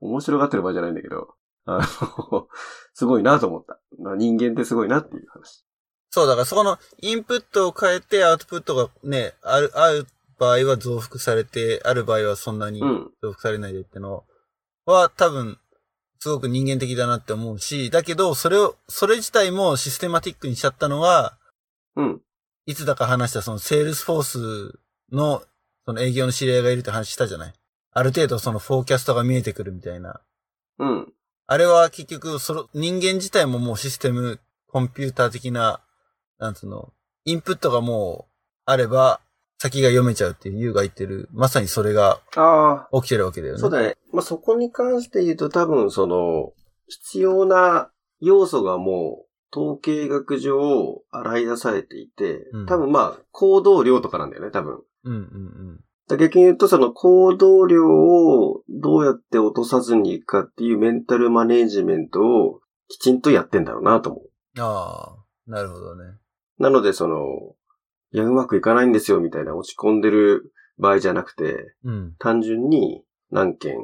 [0.00, 1.34] 面白がってる場合じゃないんだけど、
[1.66, 2.48] あの、
[2.94, 3.78] すごいなと思った。
[3.98, 5.64] まあ人間ってすごいなっていう話。
[6.10, 10.06] そう、だからそこのインプットを変えてアウトプットがね、ある、ある
[10.38, 13.10] 場合は増幅されて、ある場合はそんなにうん。
[13.20, 14.24] 増幅されないでっての
[14.86, 15.58] は多分、
[16.18, 21.36] すごく人間的だなって思うし、だけど、それを、それ自体もシステマティックにしちゃったのは、
[21.96, 22.22] うん。
[22.66, 24.78] いつだか話したそのセールスフォース
[25.12, 25.42] の、
[25.84, 27.54] その営業の知り合いがいるって話したじゃない
[27.92, 30.20] ある程度その forecast が見えてくるみたいな。
[30.78, 31.12] うん。
[31.48, 35.80] あれは結局、その人間自体ももうシステム、コンピューター的な、
[36.38, 36.92] なんつうの、
[37.24, 38.32] インプットがもう
[38.64, 39.20] あれば、
[39.58, 42.20] 先が読めちゃうっていう優が言ってる、まさにそれが
[42.92, 43.60] 起きてるわけだよね。
[43.60, 43.96] そうだね。
[44.12, 46.52] まあ、そこに関して言うと多分その、
[46.88, 47.90] 必要な
[48.20, 49.26] 要素がもう、
[49.58, 54.82] 統計学上洗い出されていて、うん多分まあ、行動量とかなんだよね、多分。
[55.04, 64.24] うんうんだ逆に言うとその行動量をどうやって落とさずにいくかっていうメンタルマネージメントをきちんとやってんだろうなと思う。
[64.56, 64.62] うん。
[64.62, 66.04] ああ、なるほどね。
[66.58, 67.16] なのでその、
[68.12, 72.14] いや、うまくいかないんですよみたいな落ち込んでる場合じゃなくて、うん。
[72.18, 73.76] 単純に何件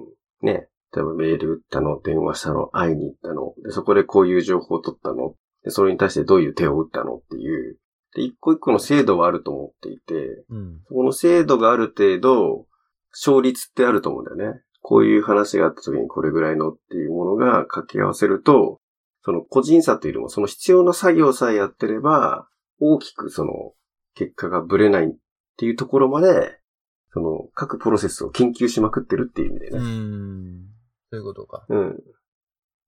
[0.42, 7.78] ね、例えばメール打ったの、電話したの、会いに行ったの、で、そこでこういう情報を取ったの、で、それに対してどういう手を打ったのっていう、
[8.14, 10.80] で、一個一個の制度はあると思っていて、うん。
[10.86, 12.66] そこの制度がある程度、
[13.10, 14.60] 勝率ってあると思うんだよね。
[14.80, 18.80] こういう話があった時にこれぐらいのっていうものが掛け合わせると、
[19.24, 22.48] その個人差というよりもその必要な作業さえやってれば、
[22.80, 23.72] 大きくその
[24.14, 25.14] 結果がブレないっ
[25.56, 26.58] ていうところまで、
[27.14, 29.78] その各プロセスを研究しまくってるっていう意味でうね。
[29.78, 30.62] ん。
[31.10, 31.64] そういうことか。
[31.68, 31.96] うん。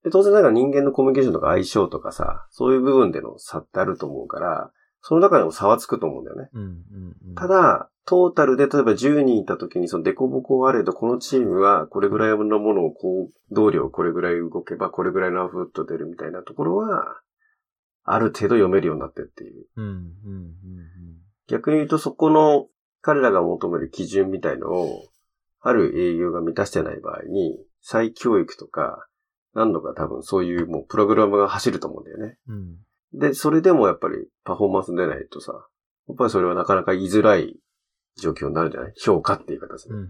[0.03, 4.71] で当然ながら人間のコミュニケーションとか相性とかさ、そういう部分での差ってあると思うから、
[5.07, 6.49] その中でも差はつくと思うんだよね。
[6.51, 6.61] うん。
[6.61, 6.75] うん。
[7.27, 17.19] うんた、だ、トータルで例えば10人いた時にそのデコボコあれど、このチームはこれぐらいのものをこう、動量これぐらい動けばこれぐらいのアウトプット出るみたいなところは、
[18.03, 19.67] ある程度読めるようになってっていう。
[19.75, 19.85] うん。
[19.85, 19.93] うん。
[19.93, 20.53] うん。
[21.49, 22.65] 逆に言うとそこの
[23.01, 25.03] 彼らが求める基準みたいのを、
[25.61, 29.05] ある営業が満たしてない場合に、再教育とか、
[29.53, 32.37] 何度か多分そういうもうプログラムが走ると思うんだよね。
[32.47, 32.77] うん。
[33.17, 35.53] で、それでもやっぱりパフォーマンス出ないとさ、
[36.07, 37.57] やっぱりそれはなかなか言いづらい
[38.17, 38.93] 状況になるじゃない？
[38.97, 39.93] 評価っていう形で。
[39.93, 39.99] うん。
[39.99, 40.07] うん。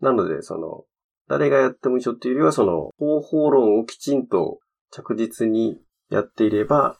[0.00, 0.84] なので、その、
[1.28, 5.80] 誰がやっても一緒っていうよりは、その、方法論をきちんと着実に
[6.10, 6.98] やっていれば、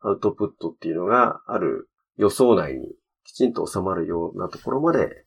[0.00, 2.94] アウトプットっていうのがある予想内に
[3.24, 5.24] きちんと収まるようなところまで、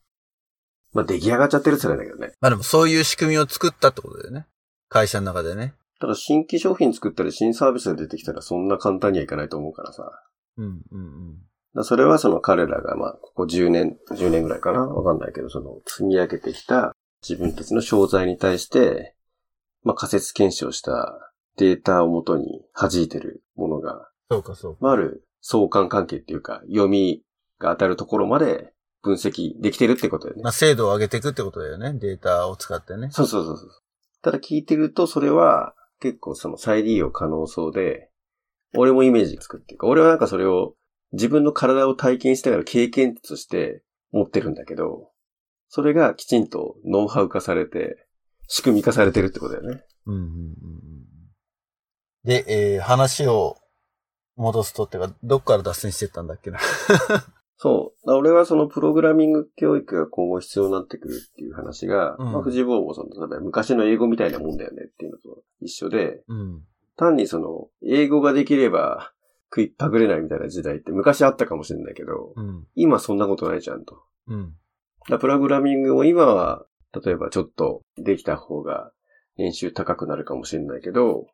[0.92, 2.36] まあ出来上がっちゃってるって言ったらいいんだけどね。
[2.40, 4.46] まあでもそういう仕組みを作ったってことだよね。
[4.88, 5.74] 会社の中でね。
[6.00, 10.02] ただ新規商品作ったり新サービスが出てきたらそんな簡単にはいかないと思うからさ。
[10.02, 10.22] だか
[10.56, 10.82] うん。
[10.90, 11.38] うん。
[11.74, 14.80] らそれはその彼らがまあ、ここ10年、10年ぐらいかな？
[14.80, 19.14] わかんないけど、その積み上げてきた自分たちの商材に対して、
[19.84, 24.78] まあ仮説検証したデータをもとに弾いてるものが、そうか、そうか。
[24.80, 27.22] まあ、ある相関関係っていうか、読み
[27.58, 28.72] が当たるところまで
[29.02, 30.50] 分析できてるってことだよねま。
[30.50, 31.92] あ精度を上げていくってことだよね。
[31.94, 33.10] データを使ってね。
[33.10, 33.68] そうそうそうそう。
[34.22, 38.10] ただ聞いてると、それは結構その再利用可能そうで、
[38.76, 40.74] 俺もイメージつくっていうか、俺はなんかそれを
[41.12, 43.82] 自分の体を体験しながら経験として
[44.12, 45.10] 持ってるんだけど、
[45.68, 48.06] それがきちんとノウハウ化されて、
[48.48, 49.84] 仕組み化されてるってことだよね。
[50.06, 50.14] うん。
[50.14, 50.22] うん。
[50.22, 50.54] うん。
[52.24, 53.58] で、えー、話を
[54.36, 56.58] 戻すとってか、どっから脱線してったんだっけな。
[57.62, 58.12] そう。
[58.14, 66.62] 俺はそのプログラミング教育が今後必要になってくるっていう話が、うんまあ、藤坊もその、例えば昔の英語みたいなもんだよねっていうのと一緒で、うん。
[66.96, 69.12] 単にその、英語ができれば
[69.50, 72.66] 食いっぱぐれないみたいな時代って昔あったかもしれないけど、うん。
[72.76, 74.04] 今そんなことないじゃんと。
[74.28, 74.54] うん。
[75.10, 76.64] らプログラミングも今は、
[77.04, 78.90] 例えばちょっとできた方が
[79.36, 81.26] 年収高くなるかもしれないけど、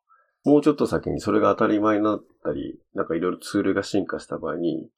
[0.45, 4.89] もうちょっと先にそれが当たり前になったり、なんかいろいろツールが進化した場合に、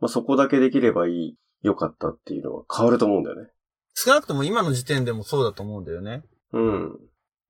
[0.00, 3.50] まあ、そこだけできればいい、良かったっていうのは変わると思うんだよね。
[3.94, 6.22] 少なくとも今の時点でもそうだと思うんだよね。
[6.52, 6.98] うん。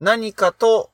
[0.01, 0.91] 何かと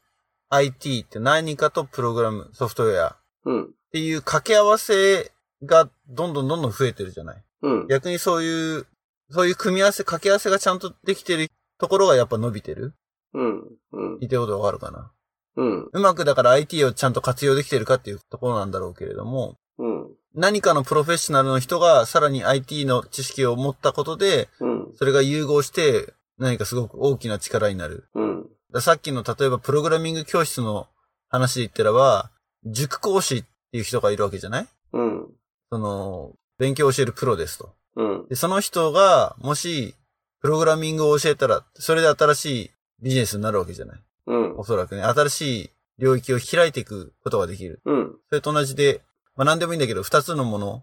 [0.51, 3.75] IT って何かとプログラム、ソフトウェアっうん。
[3.93, 5.33] ていう掛け合わせ
[5.65, 7.45] がどんどんどんどん増えてるじゃない？
[7.63, 7.87] うん。
[7.89, 8.87] 逆にそういう、
[9.31, 11.49] そういう組み合わせ、掛け合わせがちゃんとできてる
[11.79, 12.95] ところがやっぱ伸びてる？
[13.33, 13.61] うん。
[13.93, 14.19] うん。
[14.21, 15.13] 言ってることわかるかな？
[15.57, 15.89] うん。
[15.91, 20.09] うまくだから IT をちゃんと活用できてるかっていうところなんだろうけれども、うん。
[20.37, 24.93] 何かのプロフェッショナルの人がさらに IT の知識を持ったことで、うん。
[24.95, 28.05] それが融合して何かすごく大きな力になる。
[28.15, 28.47] うん。
[28.81, 30.87] さっきの例えばプログラミング教室の
[31.29, 32.31] 話で言ったらば、
[32.65, 34.67] 塾講師っていう人がいるわけじゃない？
[34.93, 35.27] うん。
[35.71, 37.71] その、勉強を教えるプロですと。
[37.97, 38.29] うん。
[38.29, 39.95] で、その人が、もし、
[40.41, 42.71] プログラミングを教えたら、それで新しい
[43.03, 44.03] ビジネスになるわけじゃない？
[44.27, 44.65] うんお。
[44.65, 47.81] そらくね、新しい領域を開いていくことができる。
[47.85, 48.17] うん。
[48.29, 49.01] それと同じで、
[49.37, 50.83] まあ何でもいいんだけど、二つのもの、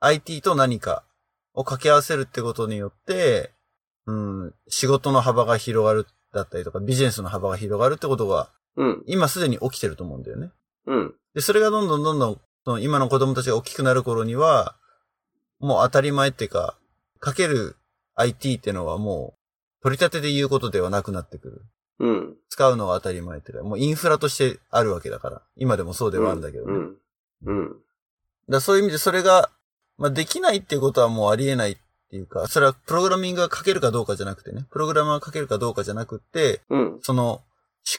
[0.00, 1.04] IT と何か
[1.54, 3.52] を掛け合わせるってことによって、
[4.06, 9.02] うん、仕事の幅が広がるだったりとか、ビジネスの幅が広がるってことが、うん。
[9.06, 10.50] 今すでに起きてると思うんだよね。
[10.86, 11.14] うん。
[11.34, 14.76] で、それがどんどんどんどん、その今の子供たちが大きくなる頃には、
[15.60, 16.76] もう当たり前っていうか、
[17.20, 17.76] かける
[18.14, 19.34] IT ってのはも
[19.80, 21.62] う、取り立てで言うことではなくなってくる。
[22.00, 22.36] うん。
[22.48, 25.42] 使うのが当たり前っていうか、もうインフラとしてあるわけだから。
[25.56, 26.72] 今でもそうではあるんだけどね。
[26.72, 26.78] うん。
[26.80, 26.96] うん。
[27.44, 27.76] だか
[28.48, 29.50] らそういう意味でそれが、
[29.98, 31.76] まあ、できないっていうことはもうありえないっ
[32.10, 36.98] ていうか、それはプログラミングが書けるかどうかじゃなくてね、プログラムが書けるかどうかじゃなくって、うん。
[37.02, 37.42] その思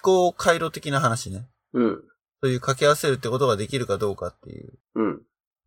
[0.01, 1.47] 考回路的な話ね。
[1.73, 2.03] うん。
[2.41, 5.21] そういう掛け合わせるってことができるかどうかっていう、うん。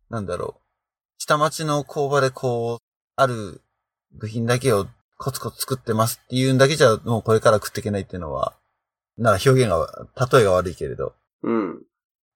[0.09, 0.61] なんだろう。
[1.17, 3.61] 下町の工場でこう、ある
[4.13, 8.55] 部品だけをコツコツ作ってますっていうんだけじゃもうこれから食っていけないっていうのは、
[9.17, 11.83] なんか表現が、例えが悪いけれど、うん。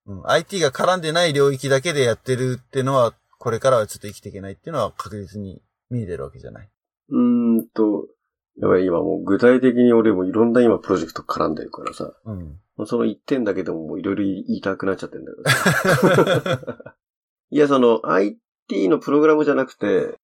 [0.05, 6.69] うん、IT が絡んでない領域だけでやってるっていうのは、これからはちょっと生きていけないっていうのは確実に見えてるわけじゃない。
[7.09, 8.07] うーんと、
[8.57, 12.59] やばい、今もう具体的に俺もいろんな今プロジェクト絡んでるからさ、うん。
[12.77, 16.95] もうその一点だけでももういろいろ言いたくなっちゃってんだけどさ。
[17.49, 18.37] いや、その IT
[18.71, 20.17] IT のプログラムじゃなくて、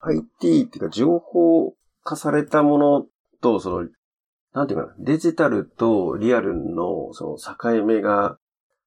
[0.00, 1.74] IT っていうか情報
[2.04, 3.06] 化されたもの
[3.40, 3.88] と、その、
[4.52, 8.38] なんていうかな、デジタルとリアルのその境目が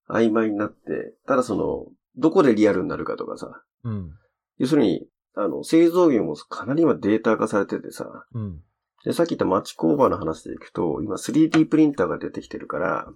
[0.10, 1.86] 曖昧になって、ただその、
[2.18, 4.12] どこでリアルになるかとかさ、うん。
[4.58, 8.62] 要するに、あの、製造業もかなり今データ化されててさ、うん。
[9.06, 13.08] で、さっき言った町工場の話でいくと、今 3D プリンターが出てきてるから、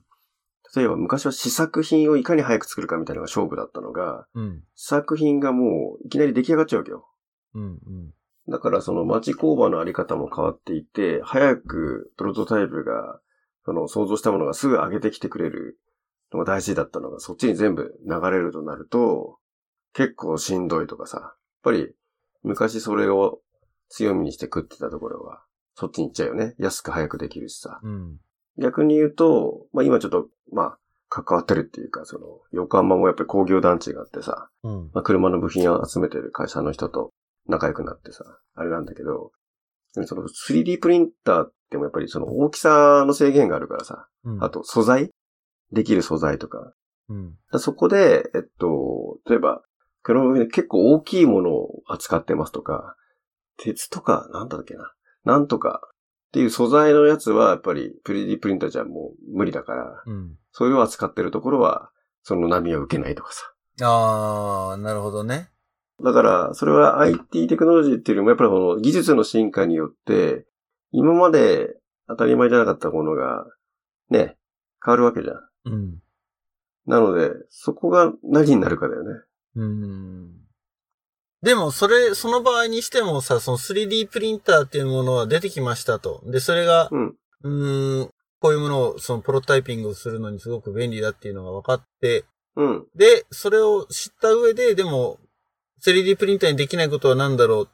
[0.75, 4.63] 例えば昔は試作品をいかに早く作るかみたいなのが勝負だったのが、うん。
[4.75, 7.07] 試作品がもういきなり出来上がっちゃうわけよ。
[7.53, 7.63] うん。
[7.63, 8.13] うん。
[8.47, 13.19] だからその町工場のあり方も変わっていて、早くプロトタイプが、
[13.65, 15.77] その想像したものがすぐ上げてきてくれる
[16.33, 19.37] のが大事だったのが、そっちに全部流れるとなると、
[19.93, 21.93] 結構しんどいとかさ、やっぱり
[22.43, 23.39] 昔それを
[23.89, 25.43] 強みにして食ってたところは、
[25.75, 26.55] そっちに行っちゃうよね。
[26.57, 27.79] 安く早くできるしさ。
[27.83, 28.17] うん。
[28.57, 30.77] 逆に言うと、まあ今ちょっと、まあ、
[31.09, 34.91] 関わってるっていうか、その、横浜もやっぱり工業団地があってさ、うん。
[34.93, 37.11] まあ、車の部品を集めてる会社の人と
[37.47, 38.23] 仲良くなってさ、
[38.55, 39.31] あれなんだけど、
[40.05, 44.43] その 3D プリンターってもやっぱりその大きさの制限があるからさ、うん。
[44.43, 45.11] あと素材
[45.73, 46.73] できる素材とか。
[47.09, 47.35] うん。
[47.51, 49.61] だそこで、えっと、例えば、
[50.35, 52.95] で結構大きいものを扱ってますとか、
[53.57, 54.91] 鉄とか、なんだっけな、
[55.23, 60.35] なんとかっていう素材のやつはやっぱり 3D プリンターじゃもう無理だから、うん。
[60.51, 61.91] それを扱ってるところは、
[62.23, 63.53] その波を受けないとかさ。
[63.81, 65.49] あー、なるほどね。
[66.03, 70.45] だから、それは IT テクノロジーっていうよりも、やっぱりこの技術の進化によって、
[70.91, 71.75] 今まで
[72.07, 73.45] 当たり前じゃなかったものが、
[74.09, 74.37] ね、
[74.83, 75.35] 変わるわけじゃん。
[75.65, 76.01] うん。
[76.85, 79.21] なので、そこが何になるかだよね。
[79.55, 80.43] うん。
[81.41, 86.21] でも、それ、その場合にしてもさ、その 3D プリンターっていうものは出てきましたと。
[86.25, 87.15] で、それが、うん。
[87.43, 88.09] うーん、
[88.39, 92.87] こういうものを、そのプロタイピングをするのにすごく便利だっていうのが分かって、うん。
[92.95, 95.19] で、それを知った上で、でも、
[95.85, 97.69] 3D プリンターにできないことは何だろう。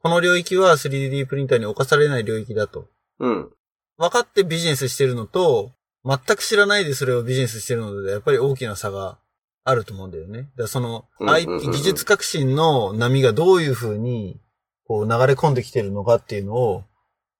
[0.00, 2.86] この領域は 3D プリンターに侵されない領域だと。
[3.18, 3.50] うん。
[3.96, 5.72] 分かってビジネスしてるのと、
[6.04, 9.18] 全く知らないでそれをビジネスしてるので、やっぱり大きな差が
[9.64, 10.42] あると思うんだよね。
[10.42, 14.40] だからその、IT 技術革新の波がどういう風に、
[14.86, 16.84] こう流れ込んできてるのかっていうのを、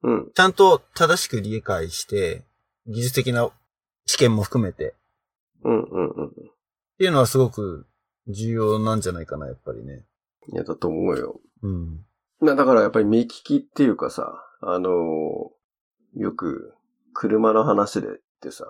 [0.03, 0.31] うん。
[0.35, 2.45] ちゃんと正しく理解して、
[2.87, 3.51] 技術的な
[4.07, 4.95] 知見も含めて。
[5.65, 5.71] っ
[6.99, 7.87] ていうのはすごく
[8.29, 10.05] 重要なんじゃないかな、やっぱりね。
[10.53, 11.41] いや、だと思うよ。
[11.63, 12.05] うん。
[12.41, 15.59] なだからやっぱり目利きっていうかさ、あのー
[16.15, 16.75] よく
[17.13, 18.09] 車の話で
[18.39, 18.65] ってさ、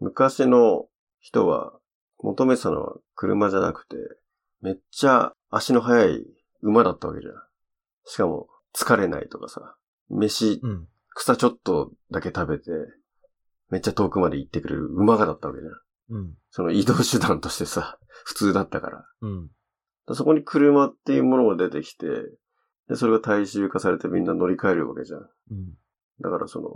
[0.00, 0.86] 昔の
[1.20, 1.72] 人は
[2.18, 3.96] 求めてたのは車じゃなくて、
[4.60, 6.24] めっちゃ足の速い
[6.62, 7.34] 馬だったわけじゃん。
[8.04, 9.76] しかも疲れないとかさ、
[10.08, 10.88] 飯、うん。
[11.14, 12.70] 草ちょっとだけ食べて、
[13.68, 16.18] めっちゃ遠くまで行ってくれる馬がだったわけじゃん。
[16.18, 16.34] うん。
[16.50, 19.06] その移動手段としてさ、 普通だったから。
[19.20, 19.50] うん。
[20.06, 22.06] だそこに車っていうものが出てきて、
[22.88, 25.20] で、それが大衆化されてみんな乗り換えるわけじゃん。
[25.20, 25.74] うん。
[26.20, 26.70] だからその、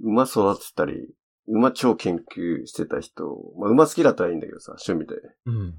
[0.00, 1.14] 馬育てたり、
[1.48, 3.24] 馬超研究してた人、
[3.58, 5.20] まあ馬好きだったらいいんだけどさ、趣味で。
[5.46, 5.74] うん。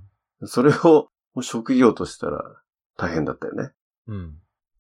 [0.48, 1.10] それを
[1.42, 2.42] 職業としたら
[2.98, 3.72] 大変だったよね。
[4.08, 4.36] うん。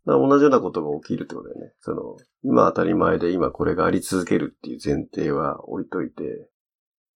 [0.06, 1.74] だ同じようなことが起きるってことだよね。
[1.80, 6.50] その、今当たり前で今これがあり続けるっていう前提は置いといて、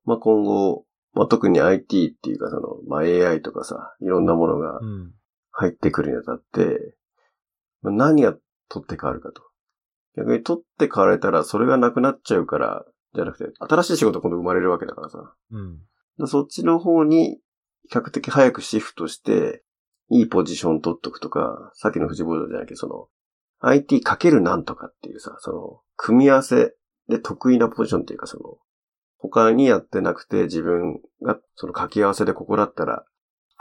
[0.06, 5.14] まあ今後、まあ特に IT っていうかその、まあ AI とかさ、いろんなものがうん。
[5.58, 6.96] 入ってくるにあたって、
[7.82, 8.36] まあ何が
[8.70, 9.42] 取って変わるかと。
[10.18, 12.86] 逆に取って変われたらそれがなくなっちゃうから、
[13.16, 15.34] じゃなくて、新しい仕事今度生まれるわけだからさ。
[15.52, 15.80] うん。
[16.18, 17.40] らそっちの方に
[17.90, 19.64] 比較的早くシフトして、
[20.10, 23.08] いいポジション取っとくとか、さっきの富士ボードじゃないけど、その、
[23.60, 26.76] IT かけるなんとかっていうさ、その、組み合わせ
[27.10, 28.58] で得意なポジションっていうか、その、
[29.18, 33.06] 他にやってなくて自分がその掛け合わせでここだったら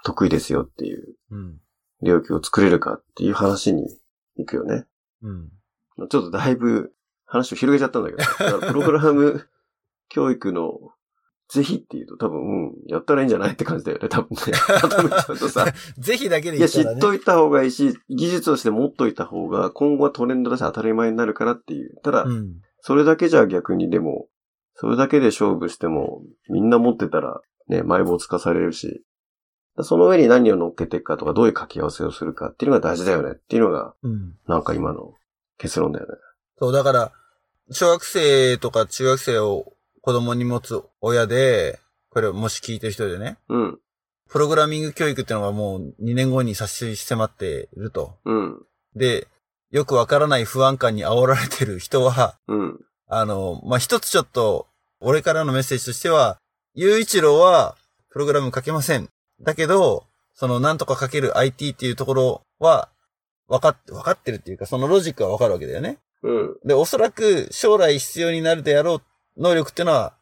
[0.05, 1.59] 得意ですよっていううん。
[2.03, 3.89] 領域を作れるかっていう話に
[4.37, 4.85] 行くよね。
[5.23, 5.49] うん。
[5.97, 6.93] ちょっとだいぶ
[7.35, 9.47] 話を広げちゃったんだけど、プログラム
[10.09, 10.72] 教育の
[11.49, 14.53] ぜひっていうと多分、うん、やったらいいんじゃないって感じだよね、多分ね。
[14.82, 15.66] まとめちゃうとさ。
[15.99, 16.99] ぜひだけでいや、知言ったらね。
[16.99, 22.01] っといた方がいいし、技術として持っといた方が今後はトレンドだし当たり前になるからっていう。
[22.03, 22.55] ただ、うん。
[22.80, 24.28] それだけじゃ逆にでも、
[24.74, 29.05] それだけで勝負しても、みんな持ってたら、ね、埋没化されるし、
[29.80, 34.35] その上に何を乗っけていくかとか、どういう掛け合わせをするかっていうのが大事だよねっていうのが、うん。
[34.47, 35.14] なんか今の
[35.59, 36.12] 結論だよね。
[36.59, 37.12] そう、だから、
[37.71, 43.79] 小学生とか中学生を子供に持つ親で、これをもし聞いてる人でね、うん、
[44.29, 48.19] プログラミング教育っていうのがもう2年後に差し迫っていると。
[48.25, 48.62] うん、
[48.95, 49.29] で、
[49.71, 54.67] よくわからない不安感に煽られてる人は、うん、あの、まあ、一つちょっと、
[55.01, 56.39] 俺からのメッセージとしては、
[56.75, 57.77] 雄一郎は、
[58.11, 59.09] プログラム書けません。
[59.43, 60.05] だけど、
[60.35, 62.89] そのなんとかかける IT っていうところは、
[63.49, 65.99] 分かって、分かってるっていうか、そのロジックは分かるわけだよね。
[66.25, 66.57] うん。
[66.64, 69.03] で、おそらく将来必要になるであろう
[69.41, 70.14] 能力っていうのは、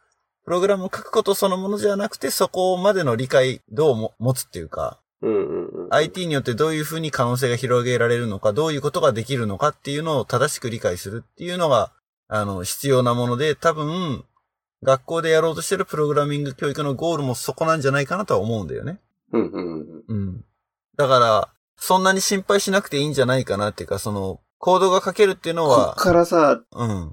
[0.44, 5.94] プログラムを書くことそのものじゃなくて、そこまでの理解度をも持つっていうか、うんうんうん。
[5.94, 11.92] IT によってどういうふうに可能性が広げられるのか、どういうことができるのかっていうのを正しく理解するっていうのが、
[12.26, 14.24] あの、必要なもので、多分、
[14.82, 18.98] 学校でやろうとしてるプログラミング教育のゴールもそこなんじゃないかなとは思うんだよね。
[19.32, 20.05] うんうんうん。
[20.09, 20.44] うん。
[20.96, 27.12] だから、そんなに心配しなくていいんじゃないかなっていうか、その、コードが書けるっていうのこはっ、からさ、うん。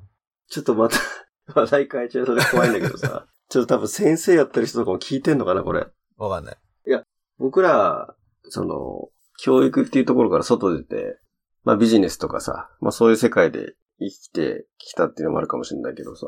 [0.49, 0.97] ちょっとまた、
[1.55, 5.87] 話題変えちゃうと怖いんだけどさ、ちょっと多分先生やってる人とかも聞いてんのかな、これ。
[6.17, 6.57] わかんない。
[7.39, 8.13] 僕ら、
[8.49, 9.09] その、
[9.41, 11.17] 教育っていうところから外出て、
[11.63, 16.27] まあビジネスとかさ、まあそういう世界で生きてきたっていうのもあるかもしれないけどさ。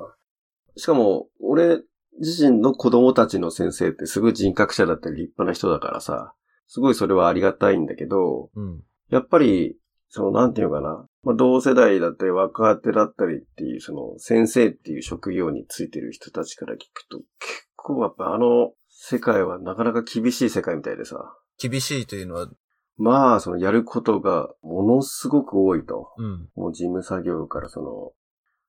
[0.78, 1.84] しかも、俺
[2.19, 6.34] 自身の子供たちの先生ってすごい人格者だったり立派な人だからさ、
[6.67, 8.82] すごいそれはありがたいんだけど、うん。
[9.09, 9.78] やっぱり、
[10.14, 11.05] その、なんていうのかな。
[11.24, 21.34] まあ、同世代だったり若手だったりっていう、その、先生っていう職業についてる人たちから聞くと、結構やっぱあの世界はなかなか厳しい世界みたいでさ。
[21.57, 22.49] 厳しいというのは、
[22.97, 26.12] まあ、その、やることがものすごく多いと。
[26.18, 26.49] うん。
[26.55, 28.12] もう事務作業からその、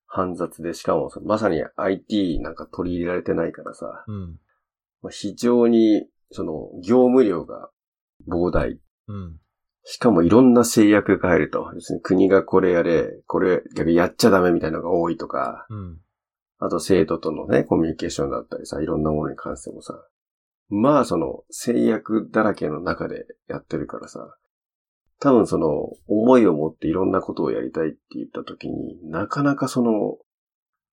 [0.07, 4.39] 煩雑で、しかもまさに IT なんか取り入れられてないからさ、うん。
[5.03, 7.71] まあ、非常に、その、業務量が
[8.29, 8.79] 膨大。
[9.09, 9.42] うん。
[9.85, 11.71] しかもいろんな制約が入ると。
[11.75, 15.99] 要するに国がこれやれ、これ逆にやっちゃダメみたいなのが多いとか、うん。
[16.59, 19.95] あと生徒とのね、コミュニケーションだったりさ、いろんなものに関してもさ、
[20.69, 24.37] まあその制約だらけの中でやってるからさ、
[25.19, 30.17] 多分その思いを持っていろんなことをやりたいって言った時になかなかその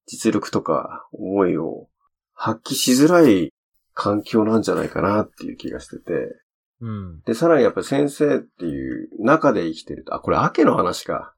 [0.05, 1.87] 実力とか思いを
[2.33, 3.51] 発揮しづらい
[3.93, 6.35] 環境なんじゃないかなっていう気がしてて、
[6.81, 7.21] うん。
[7.21, 11.35] で、さらにやっぱり先生っていう中で生きてると、あ、これ明けの話か。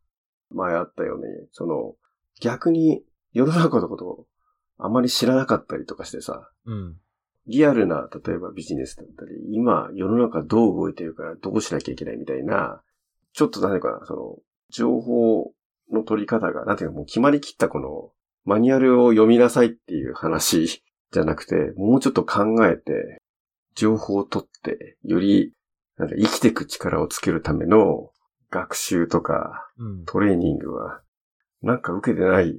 [0.53, 1.27] 前あったよね。
[1.51, 1.95] その、
[2.41, 4.25] 逆に世の中のことを
[4.77, 6.97] あまり知らなかったりとかしてさ、うん。
[7.47, 12.81] リアルな、例えばビジネスだったり、今世の中どう動いてるからどうしなきゃいけないみたいな、
[13.33, 14.35] ちょっと何かな、その、
[14.69, 15.51] 情報
[15.91, 18.11] の取り方が、なんていうかもう決まりきったこの、
[18.43, 23.20] マニュアルを読みなさいっていう話じゃなくて、もうちょっと考えて、
[23.75, 25.53] 情報を取って、より、
[25.97, 28.11] なんか生きていく力をつけるための
[28.49, 30.05] 学習とかうん。
[30.05, 31.01] トレーニングは、
[31.61, 32.51] なんか受けてない、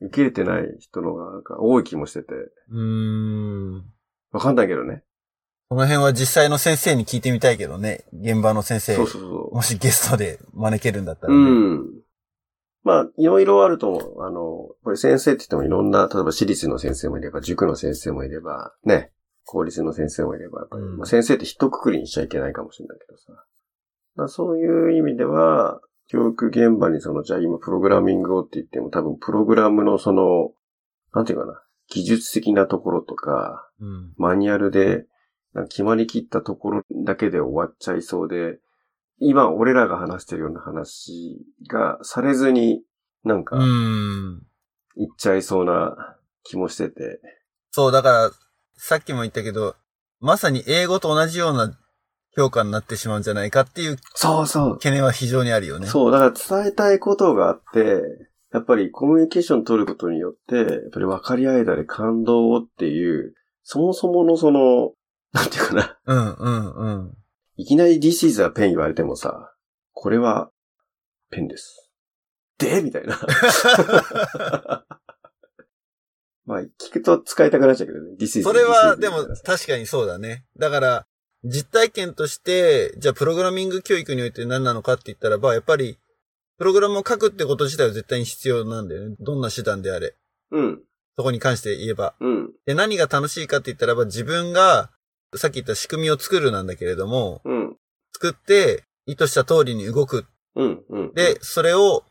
[0.00, 2.34] 受け入れてない人のがなんか多い気もしてて、
[2.70, 3.84] うーん。
[4.32, 5.02] わかんないけどね。
[5.68, 8.04] この辺は実際の先生に聞いてみたいけどね。
[8.12, 8.94] 現場の先生。
[8.94, 9.54] そうそうそう。
[9.54, 11.50] もしゲストで招けるんだったらうね。
[11.50, 11.84] ん。
[12.84, 14.22] まあ、いろいろあると思う。
[14.22, 14.40] あの、
[14.84, 19.10] これ先生って言ってもいろんな、例えば私立の先生もいれば、塾の先生もいれば、ね、
[19.46, 23.44] 公立の先生もいれば、やっぱり、先生って一括りにしちゃいけないかもしれないけどさ。
[24.16, 30.52] まあ、そういう意味では、教育現場にその、じゃあ今プログラミングをって言っても多分プログラムのその、
[31.12, 34.14] なんていうかな、技術的なところとか、うん。
[34.16, 35.06] マニュアルで、
[35.68, 38.58] 決まりきったところだけで終わっちゃいそうで、
[39.18, 42.82] 今俺らが話してるような話がされずに、
[43.24, 44.42] なんかう、ん。
[44.96, 47.20] 言っちゃいそうな気もしてて。
[47.70, 48.30] そう、だから、
[48.76, 49.76] さっきも言ったけど、
[50.20, 51.78] まさに英語と同じような
[52.36, 54.72] 評価になってしまうんじゃないかっていうそうそう。
[54.74, 55.86] 懸念は非常にあるよね。
[55.86, 58.02] そう、だから伝えたいことがあって、
[58.52, 64.92] やっぱりコミュニケーション取ることによって、やっぱり分かり合えたり感動をっていう、そもそものその、
[65.32, 67.16] なんていうかな、うん、うん、うん。
[67.56, 69.52] いきなり This is a pen 言われてもさ、
[69.92, 70.50] これは
[71.30, 71.90] ペンです。
[72.58, 73.18] でみたいな。
[76.46, 78.16] まあ、聞くと使いたくなっちゃうけどね。
[78.18, 80.44] This is それは、でも確かにそうだね。
[80.58, 81.06] だから、
[81.44, 85.98] 実体験として、じゃあプログラミング教育において何なのかって言ったらば、やっぱり、
[86.58, 89.16] プログラムを書くってこと自体は絶対に必要なんだよね。
[89.20, 90.14] どんな手段であれ。
[90.52, 90.82] うん。
[91.16, 92.14] そこに関して言えば。
[92.20, 92.52] うん。
[92.64, 94.90] で、何が楽しいかって言ったらば、自分が、
[95.34, 97.76] さっき言った仕組みを作るなんだけれども、うん。
[98.14, 100.26] 作って、意図した通りに動く。
[100.54, 100.84] うん。
[100.88, 101.14] うん。
[101.14, 102.04] で、それを、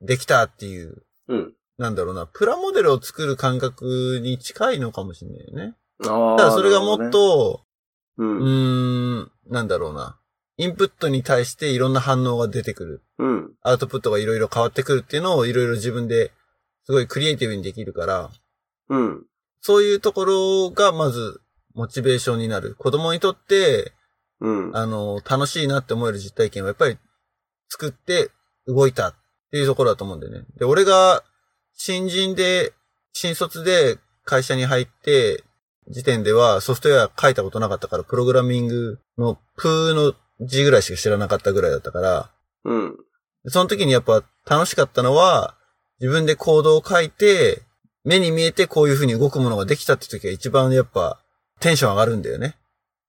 [0.00, 1.54] できたっていう、うん。
[1.80, 5.74] なんだろうな、プラモデルを作る感覚に近いのかもしれないよね。
[6.06, 6.36] ああ。
[6.36, 7.64] ただそれがもっと、
[8.18, 10.18] どね、うーん、なんだろうな。
[10.58, 13.02] インプットに対していろんな反応が出てくる。
[13.18, 13.28] うん。
[13.28, 13.52] うん。
[13.62, 16.32] アウトプットがいろいろ変わってくるっていうのをいろいろ自分で
[16.84, 18.30] すごいクリエイティブにできるから、
[18.90, 19.24] うん。
[19.62, 21.40] そういうところがまず
[21.74, 22.74] モチベーションになる。
[22.78, 23.94] 子供にとって、
[24.40, 24.76] うん。
[24.76, 26.98] あの、楽しいなって思える実体験はやっぱり
[27.70, 28.30] 作って
[28.66, 29.14] 動いたっ
[29.50, 30.44] ていうところだと思うんだよね。
[30.58, 31.22] で、俺が
[31.76, 32.72] 新人で、
[33.12, 35.42] 新卒で会社に入って、
[35.88, 40.14] 時点ではソフトウェア書いたことなかったから、プログラミングのプーの
[40.46, 42.30] 字ぐらいしか知らなかったぐらいだったから、
[42.64, 42.96] うん。
[43.46, 45.56] その時にやっぱ楽しかったのは、
[46.00, 47.62] 自分でコードを書いて、
[48.04, 51.20] 目に見えてこういう風に動くものができたって時が一番やっぱ
[51.60, 52.56] テンション上がるんだよね。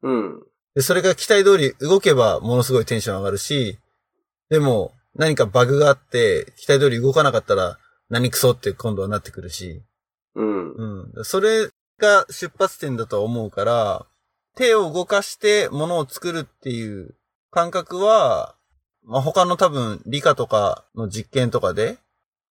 [0.03, 0.43] うん。
[0.75, 3.77] で、それが期待通り動けばものすごいテンション上がるし、
[4.49, 7.77] でも何かバグがあって期待通り動かなかったら
[8.11, 9.81] 何クソって今度はなってくるし、
[10.35, 10.73] うん。
[10.73, 11.23] うん。
[11.23, 14.05] それが出発点だとは思うから、
[14.57, 17.15] 手を動かして物を作るっていう
[17.51, 18.55] 感覚は、
[19.05, 21.97] まあ、他の多分理科とかの実験とかで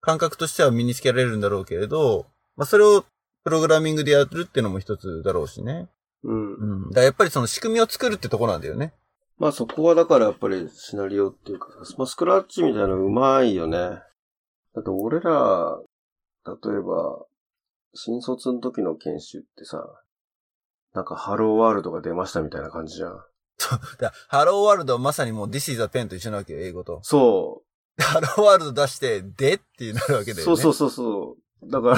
[0.01, 3.05] 感覚としては身につけられるんだろうけれど、まあ、それを
[3.45, 5.91] プログラミングでやるっていうのも一つだろうしね。
[6.25, 6.55] うん。
[6.55, 6.89] うん。
[6.89, 8.95] だからやっぱりその仕組みを作るってとこなんだよね。
[9.39, 14.03] まあそこはだからやっぱりシナリオっていうか、まあスクラッチみたいなのうまいよね。
[14.75, 15.79] だって俺ら、
[16.47, 17.25] 例えば、
[17.95, 19.85] 新卒の時の研修ってさ、
[20.95, 23.21] なんか Hello World が出ましたみたいな感じじゃん。
[24.01, 27.01] だ Hello World はまさにもう This is a pen と一緒なわけよ、英語と。
[27.03, 27.62] そ
[27.99, 30.35] Hello World 出して、でってなるわけう。
[30.35, 30.43] だよね。
[30.43, 31.71] そうそうそうそう。
[31.71, 31.97] だから、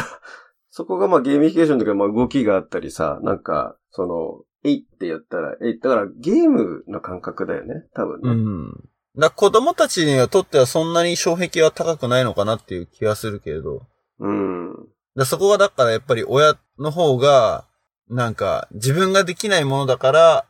[0.71, 8.31] そこがまあゲーミフィケーションとかまあ動きがあったりさ、なんか、その、えいってやったら、えい、だからゲームの感覚だよね、多分ね。
[8.31, 8.89] うん。
[9.17, 13.87] だ子供たちにはとってはそんなに障壁は高くないのかなっていう気がするけれど。
[14.19, 14.73] うん。
[15.15, 17.67] らそこがだからやっぱり親の方が、
[18.09, 20.45] なんか自分ができないものだから、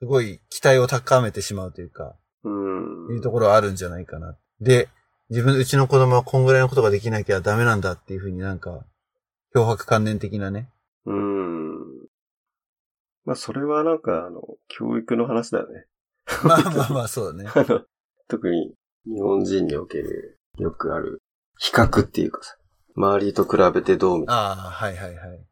[0.00, 3.14] すごい期待を高めてしまうというか、うん。
[3.14, 4.36] いうところはあるんじゃないかな。
[4.60, 4.88] で、
[5.30, 8.84] 自分、うちの子供はこんぐらいのことができなきゃダメなんだっていうふうになんか、
[9.54, 10.70] 脅迫観念的なね。
[11.04, 11.78] うん。
[13.24, 15.84] まあ、それはなんか、あの、教育の話だよね。
[16.44, 17.50] まあまあまあ、そうだね。
[17.54, 17.82] あの、
[18.28, 18.74] 特に
[19.06, 21.22] 日本人におけるよくある
[21.58, 22.56] 比較っていうかさ、
[22.94, 25.46] 周りと比べてどうみたいああ、はいはいはい。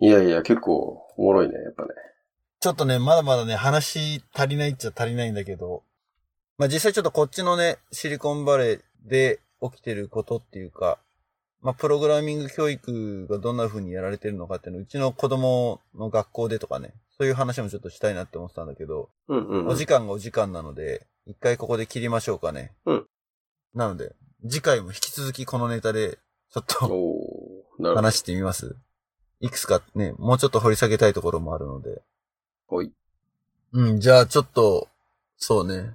[0.00, 0.08] な。
[0.08, 1.90] いやいや、結構おもろいね、やっぱね。
[2.60, 5.82] ちょっとね、まだまだね、話足りないっちゃ足りないんだけど、
[6.56, 10.98] まあ実際ちょっとこっちのね、シリコンバレーで起きてることっていうか、
[11.60, 19.68] まあプログラミング教育がどんな風にやられてるのかっていうのを、うちの子供の学校でとかね、そういう話もちょっとしたいなって思ってたんだけど、うんうん、うん。
[19.68, 22.72] お時間がお時間なので、一回ここで切りましょうかね。
[22.86, 23.06] うん。
[23.74, 24.16] なので、
[24.48, 26.18] 次回も引き続きこのネタで、
[26.50, 27.94] ちょっと。
[27.94, 28.74] 話してみます
[29.40, 32.02] いくつかね、もうちょっと掘り下げたいところもあるので。
[32.66, 32.92] ほい。
[33.72, 34.88] うん、じゃあちょっと、
[35.36, 35.94] そうね。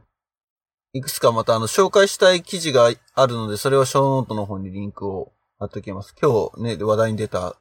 [0.93, 6.15] いくつかまたあの、紹介したい記事があるので、それをショーノートの方にリンクを貼っておきます。
[6.21, 7.55] 今日ね、話題に出た、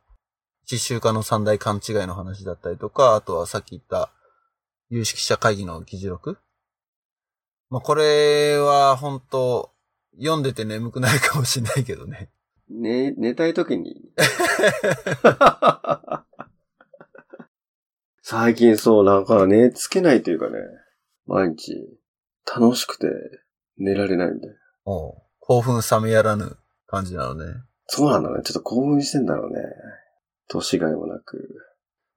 [0.71, 4.13] 実習家の三大勘違いの話だったりとか、あとはさっき言った、
[4.91, 6.37] 有識者会議の議事録。
[7.73, 9.73] まあ、これは本当
[10.19, 12.29] 読んでて眠くなるかもしれないけどね。
[12.69, 14.13] ね、寝たい時に。
[18.21, 20.59] 最近そう、なんか寝つけないというかね、
[21.25, 21.99] 毎日
[22.45, 23.09] 楽しくて
[23.79, 24.57] 寝られないみたいな。
[24.85, 27.47] おう興奮冷めやらぬ感じなのね。
[27.87, 28.43] そうなんだね。
[28.45, 29.63] ちょっと興奮してんだろうね。
[30.49, 31.49] 年がいもなく。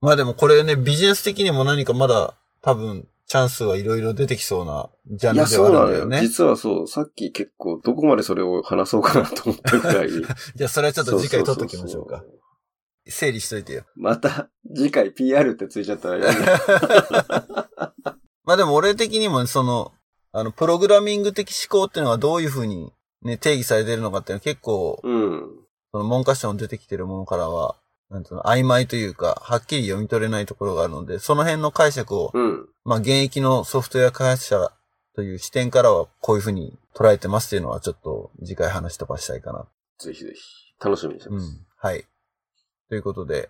[0.02, 5.84] まあでもこれね、ビジネス的にも何かまだ多分チャンスはいろいろ出てきそうなジャンルでは。
[5.84, 6.22] あるんだよね。
[6.22, 10.10] 実はそう、さっき結構どこまでそれを話そうかなと思ったくらい。
[10.56, 12.18] じゃあそれはちょっと次回取っときましょうか。
[12.18, 12.46] そそそ
[13.08, 13.84] 整理しといてよ。
[13.96, 17.70] また、次回 PR ってついちゃったら嫌だ。
[18.44, 19.92] まあでも俺的にもその、
[20.32, 25.44] あの、プログラミング的思考っていうのはどういうふうにね、定義されてるのかっていうのは結構、うん。
[25.92, 27.76] その文科省に出てきてるものからは、
[28.10, 32.68] なんていうの、曖昧というか、はっきり読み取れないところがあるので、その辺の解釈を、うん。
[32.84, 34.72] まあ現役のソフトウェア開発者
[35.16, 39.66] という視点からはこういうふうに捉えてますっていうのはちょっと次回話飛ばしたいかな
[40.00, 40.42] ぜひぜひ。
[40.84, 41.46] 楽しみにしてます。
[41.46, 41.66] うん。
[41.78, 42.06] はい。
[42.90, 43.50] ということで、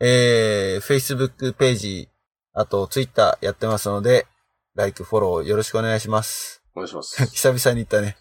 [0.00, 2.08] えー、Facebook ページ、
[2.52, 4.26] あと Twitter やってますので、
[4.74, 6.62] like、フォローよろしくお願いします。
[6.74, 7.16] お願いします。
[7.32, 8.16] 久々に言ったね。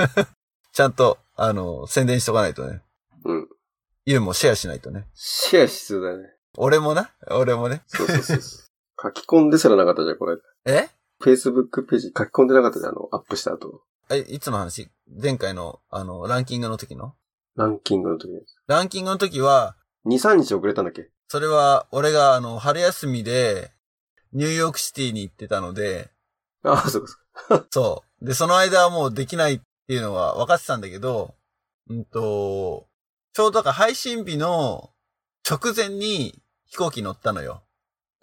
[0.72, 2.82] ちゃんと、あの、宣伝しとかないとね。
[3.24, 3.48] うん。
[4.04, 5.06] ユウもシェアしないとね。
[5.14, 6.34] シェア必要だね。
[6.56, 7.10] 俺もな？
[7.30, 7.82] 俺もね。
[7.86, 8.62] そうそうそうそう。
[9.02, 10.36] 書き込んですらなかったじゃん、これ。
[10.66, 10.88] え
[11.20, 13.82] ？Facebook ページ書き込んでなかったじゃん、あの、アップした後。
[14.10, 14.90] え、いつの話？
[15.08, 17.14] 前回の、あの、ランキングの時の？
[17.56, 18.40] ランキングの時に。
[18.66, 19.76] ランキングの時は、
[20.06, 21.08] 2、3日遅れたんだっけ？
[21.28, 23.72] それは、俺が、あの、春休みで、
[24.32, 26.10] ニューヨークシティに行ってたので、
[26.64, 27.66] ああ、そうかそうか。
[27.70, 28.24] そう。
[28.24, 31.34] で、その間はもうできないっていうのは分かってたんだけど、
[31.88, 32.86] うんと、
[33.32, 34.90] ちょうどだから配信日の
[35.48, 37.62] 直前に飛行機乗ったのよ。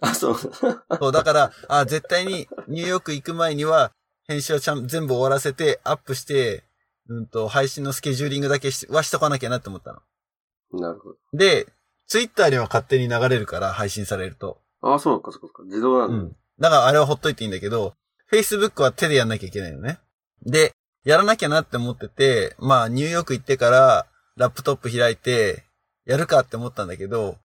[0.00, 0.36] あ、そう。
[0.36, 3.92] そう、だから、あ、絶対にニューヨーク行く前には
[4.26, 6.64] 編集をちゃん全部終わらせてアップして、
[7.08, 10.80] うんと、配信のスケジューリングだけしはしとかなきゃなって思ったの。
[10.80, 11.16] なるほど。
[11.32, 11.66] で、
[12.06, 14.60] ツイッターには勝手に流れるから、配信されると。
[14.80, 15.62] ああ、そうか、そうか、そうか。
[15.64, 16.14] 自動なだ。
[16.14, 16.36] うんん。
[16.58, 17.94] だからあれはほっといていいんだけど、
[18.32, 19.98] Facebook は手でやんなきゃいけないのね。
[20.46, 20.72] で、
[21.04, 24.06] やらなきゃなって思ってて、まあニューヨーク行ってから、
[24.36, 25.64] ラップトップ開いて、
[26.06, 27.36] やるかって思ったんだけど、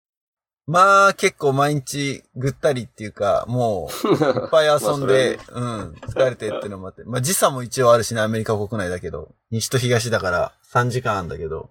[0.68, 7.04] まあ結構毎日ぐったりっていうか、もう、いっぱい遊んで、 うん、疲れてってのもあって。
[7.04, 9.30] まあ時差も一応あるしね、アメリカ国内だけど。
[9.52, 11.70] 西と東だから3時間あるんだけど。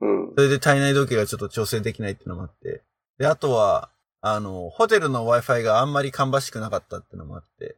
[0.00, 0.32] うん。
[0.34, 2.82] それで体内時計がちょっと調整できないっていうのもあって。
[3.18, 3.90] で、あとは、
[4.22, 7.76] あの、ホテルの Wi-Fi があんまり芳しくなかったっていうのもあって。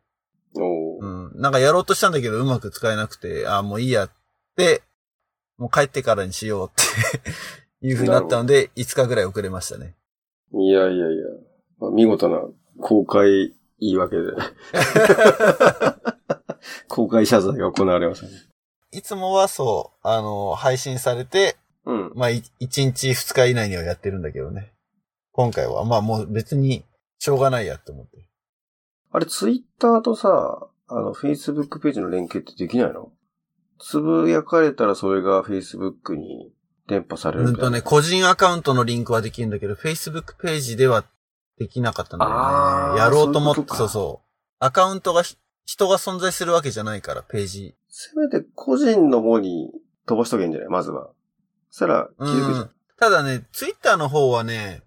[0.56, 1.40] おうーん。
[1.40, 4.10] なんかやろうとしたんだけどうまく使えなくて、あもういいやっ
[4.56, 4.82] て、
[5.62, 6.72] もう帰ってからにしようっ
[7.80, 9.94] ていう風になったので、5日ぐらい遅れましたね。
[10.52, 11.24] いやいやいや。
[11.78, 12.40] まあ見事な
[12.80, 14.22] 公開言い訳で。
[16.88, 18.32] 公開謝罪が行われましたね。
[18.90, 22.12] いつもはそう、あの、配信されて、うん。
[22.16, 24.72] まあ、1日2日以内にはやってるんだけどね。
[25.30, 26.84] 今回は、まあもう別に、
[27.20, 28.26] しょうがないやって思って。
[29.12, 33.12] あれ、ツイッターとさ、あの、Facebook ページの連携ってできないの？
[33.84, 36.52] つぶやかれたらそれが Facebook に
[36.86, 37.48] 伝播される。
[37.48, 41.04] うんとね、個人アカウントのリンクはできるんだけど、Facebook ページでは
[41.58, 43.00] できなかったんだよね。
[43.00, 44.26] やろうと思って、そうそう。
[44.60, 47.74] アカウントがひ人が存在するわけじゃないから、ページ。
[47.88, 49.70] せめて個人の方に
[50.06, 50.68] 飛ばしとけんじゃない？
[50.70, 51.10] まずは。
[51.70, 52.70] そしたら気づくじゃん。
[52.98, 54.82] ただね、Twitter の方はね、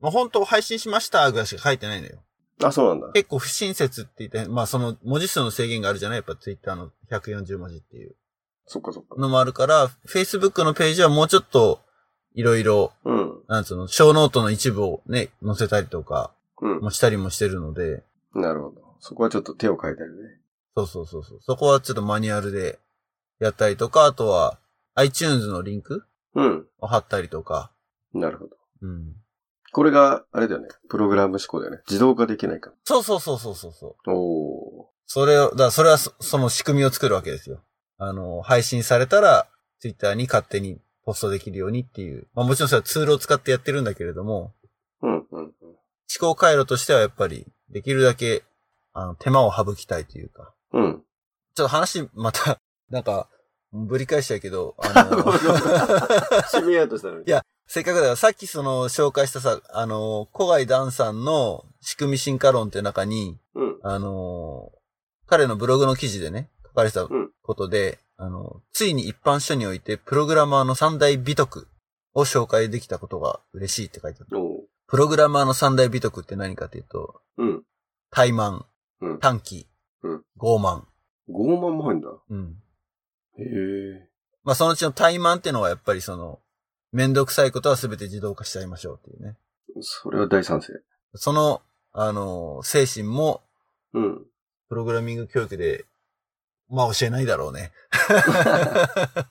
[0.00, 2.18] まあ、本当配信しましたぐらいしか書いてないのよ。
[2.62, 3.12] あ、そうなんだ。
[3.12, 6.18] 結構不親切って言って、まあその文字数の制限があるじゃない？
[6.18, 8.14] やっぱ Twitter の140文字っていう
[8.66, 9.16] そっかそっか。
[9.20, 11.80] のもあるから、Facebook のページはもうちょっと、
[12.34, 13.42] いろいろ、うん。
[13.48, 16.80] なんつうの、小ノートの一部をね、載せたりとか、うん。
[16.80, 18.02] もしたりもしてるので、
[18.34, 18.82] なるほど。
[19.00, 20.16] そこはちょっと手を変えたりね。
[20.76, 21.38] そうそうそうそう。
[21.42, 22.80] そこはちょっとマニュアルで
[23.38, 24.58] やったりとか、あとは
[24.94, 26.04] iTunes のリンク
[26.34, 26.66] うん。
[26.80, 27.70] を貼ったりとか。
[28.12, 28.56] なるほど。
[28.82, 29.14] うん。
[29.72, 30.68] これが、あれだよね。
[30.88, 31.82] プログラム思考だよね。
[31.88, 34.08] 自動化できないかそうそうそうそうそうそう。
[34.08, 34.14] ら。
[34.14, 37.60] おそれを、だそれはそその仕組みを作るわけですよ。
[37.98, 39.48] あの、配信されたら
[39.80, 42.26] Twitter に勝手にポストできるようにっていう。
[42.34, 45.42] まあもちろんそれはツールを使ってやってるんだけれども、ーうん、うん、うん。
[45.42, 45.52] 思
[46.20, 48.44] 考回路としてはやっぱりできるだけ、
[48.92, 50.54] あの、手間を省きたいというか。
[50.72, 51.02] うん。
[51.54, 53.28] ちょっと話、また、 なんか、
[53.72, 55.18] ぶり返しちゃうけど、あの、
[56.52, 57.24] 締めようとしたのに。
[57.26, 63.78] いやせっかくだから、さっきその紹介したさ、あの、古外ダンさんの仕組み進化論っていう中に、うん。
[63.82, 64.70] あの、
[65.26, 71.68] 彼のブログの記事でね、書かれてたうんことで、あの、ついに一般書において、プログラマーの三大美徳
[72.14, 74.38] を紹介できたことが嬉しいって書いてあった。
[74.38, 74.44] おー
[74.86, 77.62] プログラマーの三大美徳って何かっていうと、うん。
[78.10, 78.64] 怠慢、
[79.00, 79.18] うん。
[79.18, 79.66] 短期、
[80.02, 80.82] うん傲慢。
[81.28, 82.08] 傲慢も入んだ。
[82.28, 82.56] うん。
[83.38, 84.08] へえ。
[84.42, 86.40] まあそのうちの怠慢っていうのはやっぱりその、
[86.92, 89.36] めんどくさいことは全て自動化しちゃいましょうっていうね。
[89.80, 90.72] それは大賛成。
[91.14, 93.42] その、あの、精神も、
[93.94, 94.26] うん。
[94.68, 95.86] プログラミング教育で、
[96.68, 97.72] まあ教えないだろうね。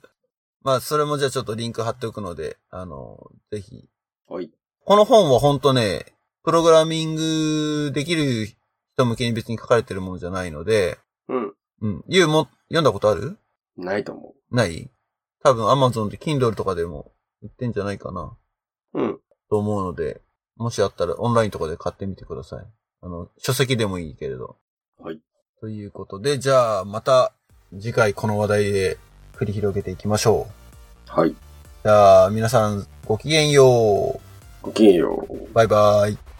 [0.61, 3.89] まあそれもじゃあちょっとリンク貼っておくので、あの、ぜひ。
[4.27, 4.51] はい。
[4.86, 8.47] この本は本当ね、プログラミングできる
[8.93, 11.53] 人向けに別に書かれてるものじゃないので、うん。
[11.81, 12.03] うん。
[12.07, 13.38] ゆうも読んだことある？
[13.75, 14.89] ないと思ない？
[15.43, 17.11] 多分 Amazon で Kindle とかでも
[17.41, 18.38] 売ってんじゃないかな
[18.93, 19.01] う。
[19.01, 19.19] うん。
[19.49, 20.21] と思うので、
[20.55, 22.65] もしあったらオンラインとかで買ってみてください。
[23.01, 24.57] あの、書籍でもいいけれど。
[24.99, 25.19] はい。
[25.64, 27.32] ということで、じゃあまた
[27.80, 28.97] 次回この話題で
[29.32, 30.47] 繰り広げていきましょ
[31.07, 31.09] う。
[31.09, 31.30] はい。
[31.30, 34.20] じゃあ皆さんごきげんよ
[34.61, 35.34] ごきげんよう。
[35.34, 35.53] う。
[35.53, 36.32] バイバイ。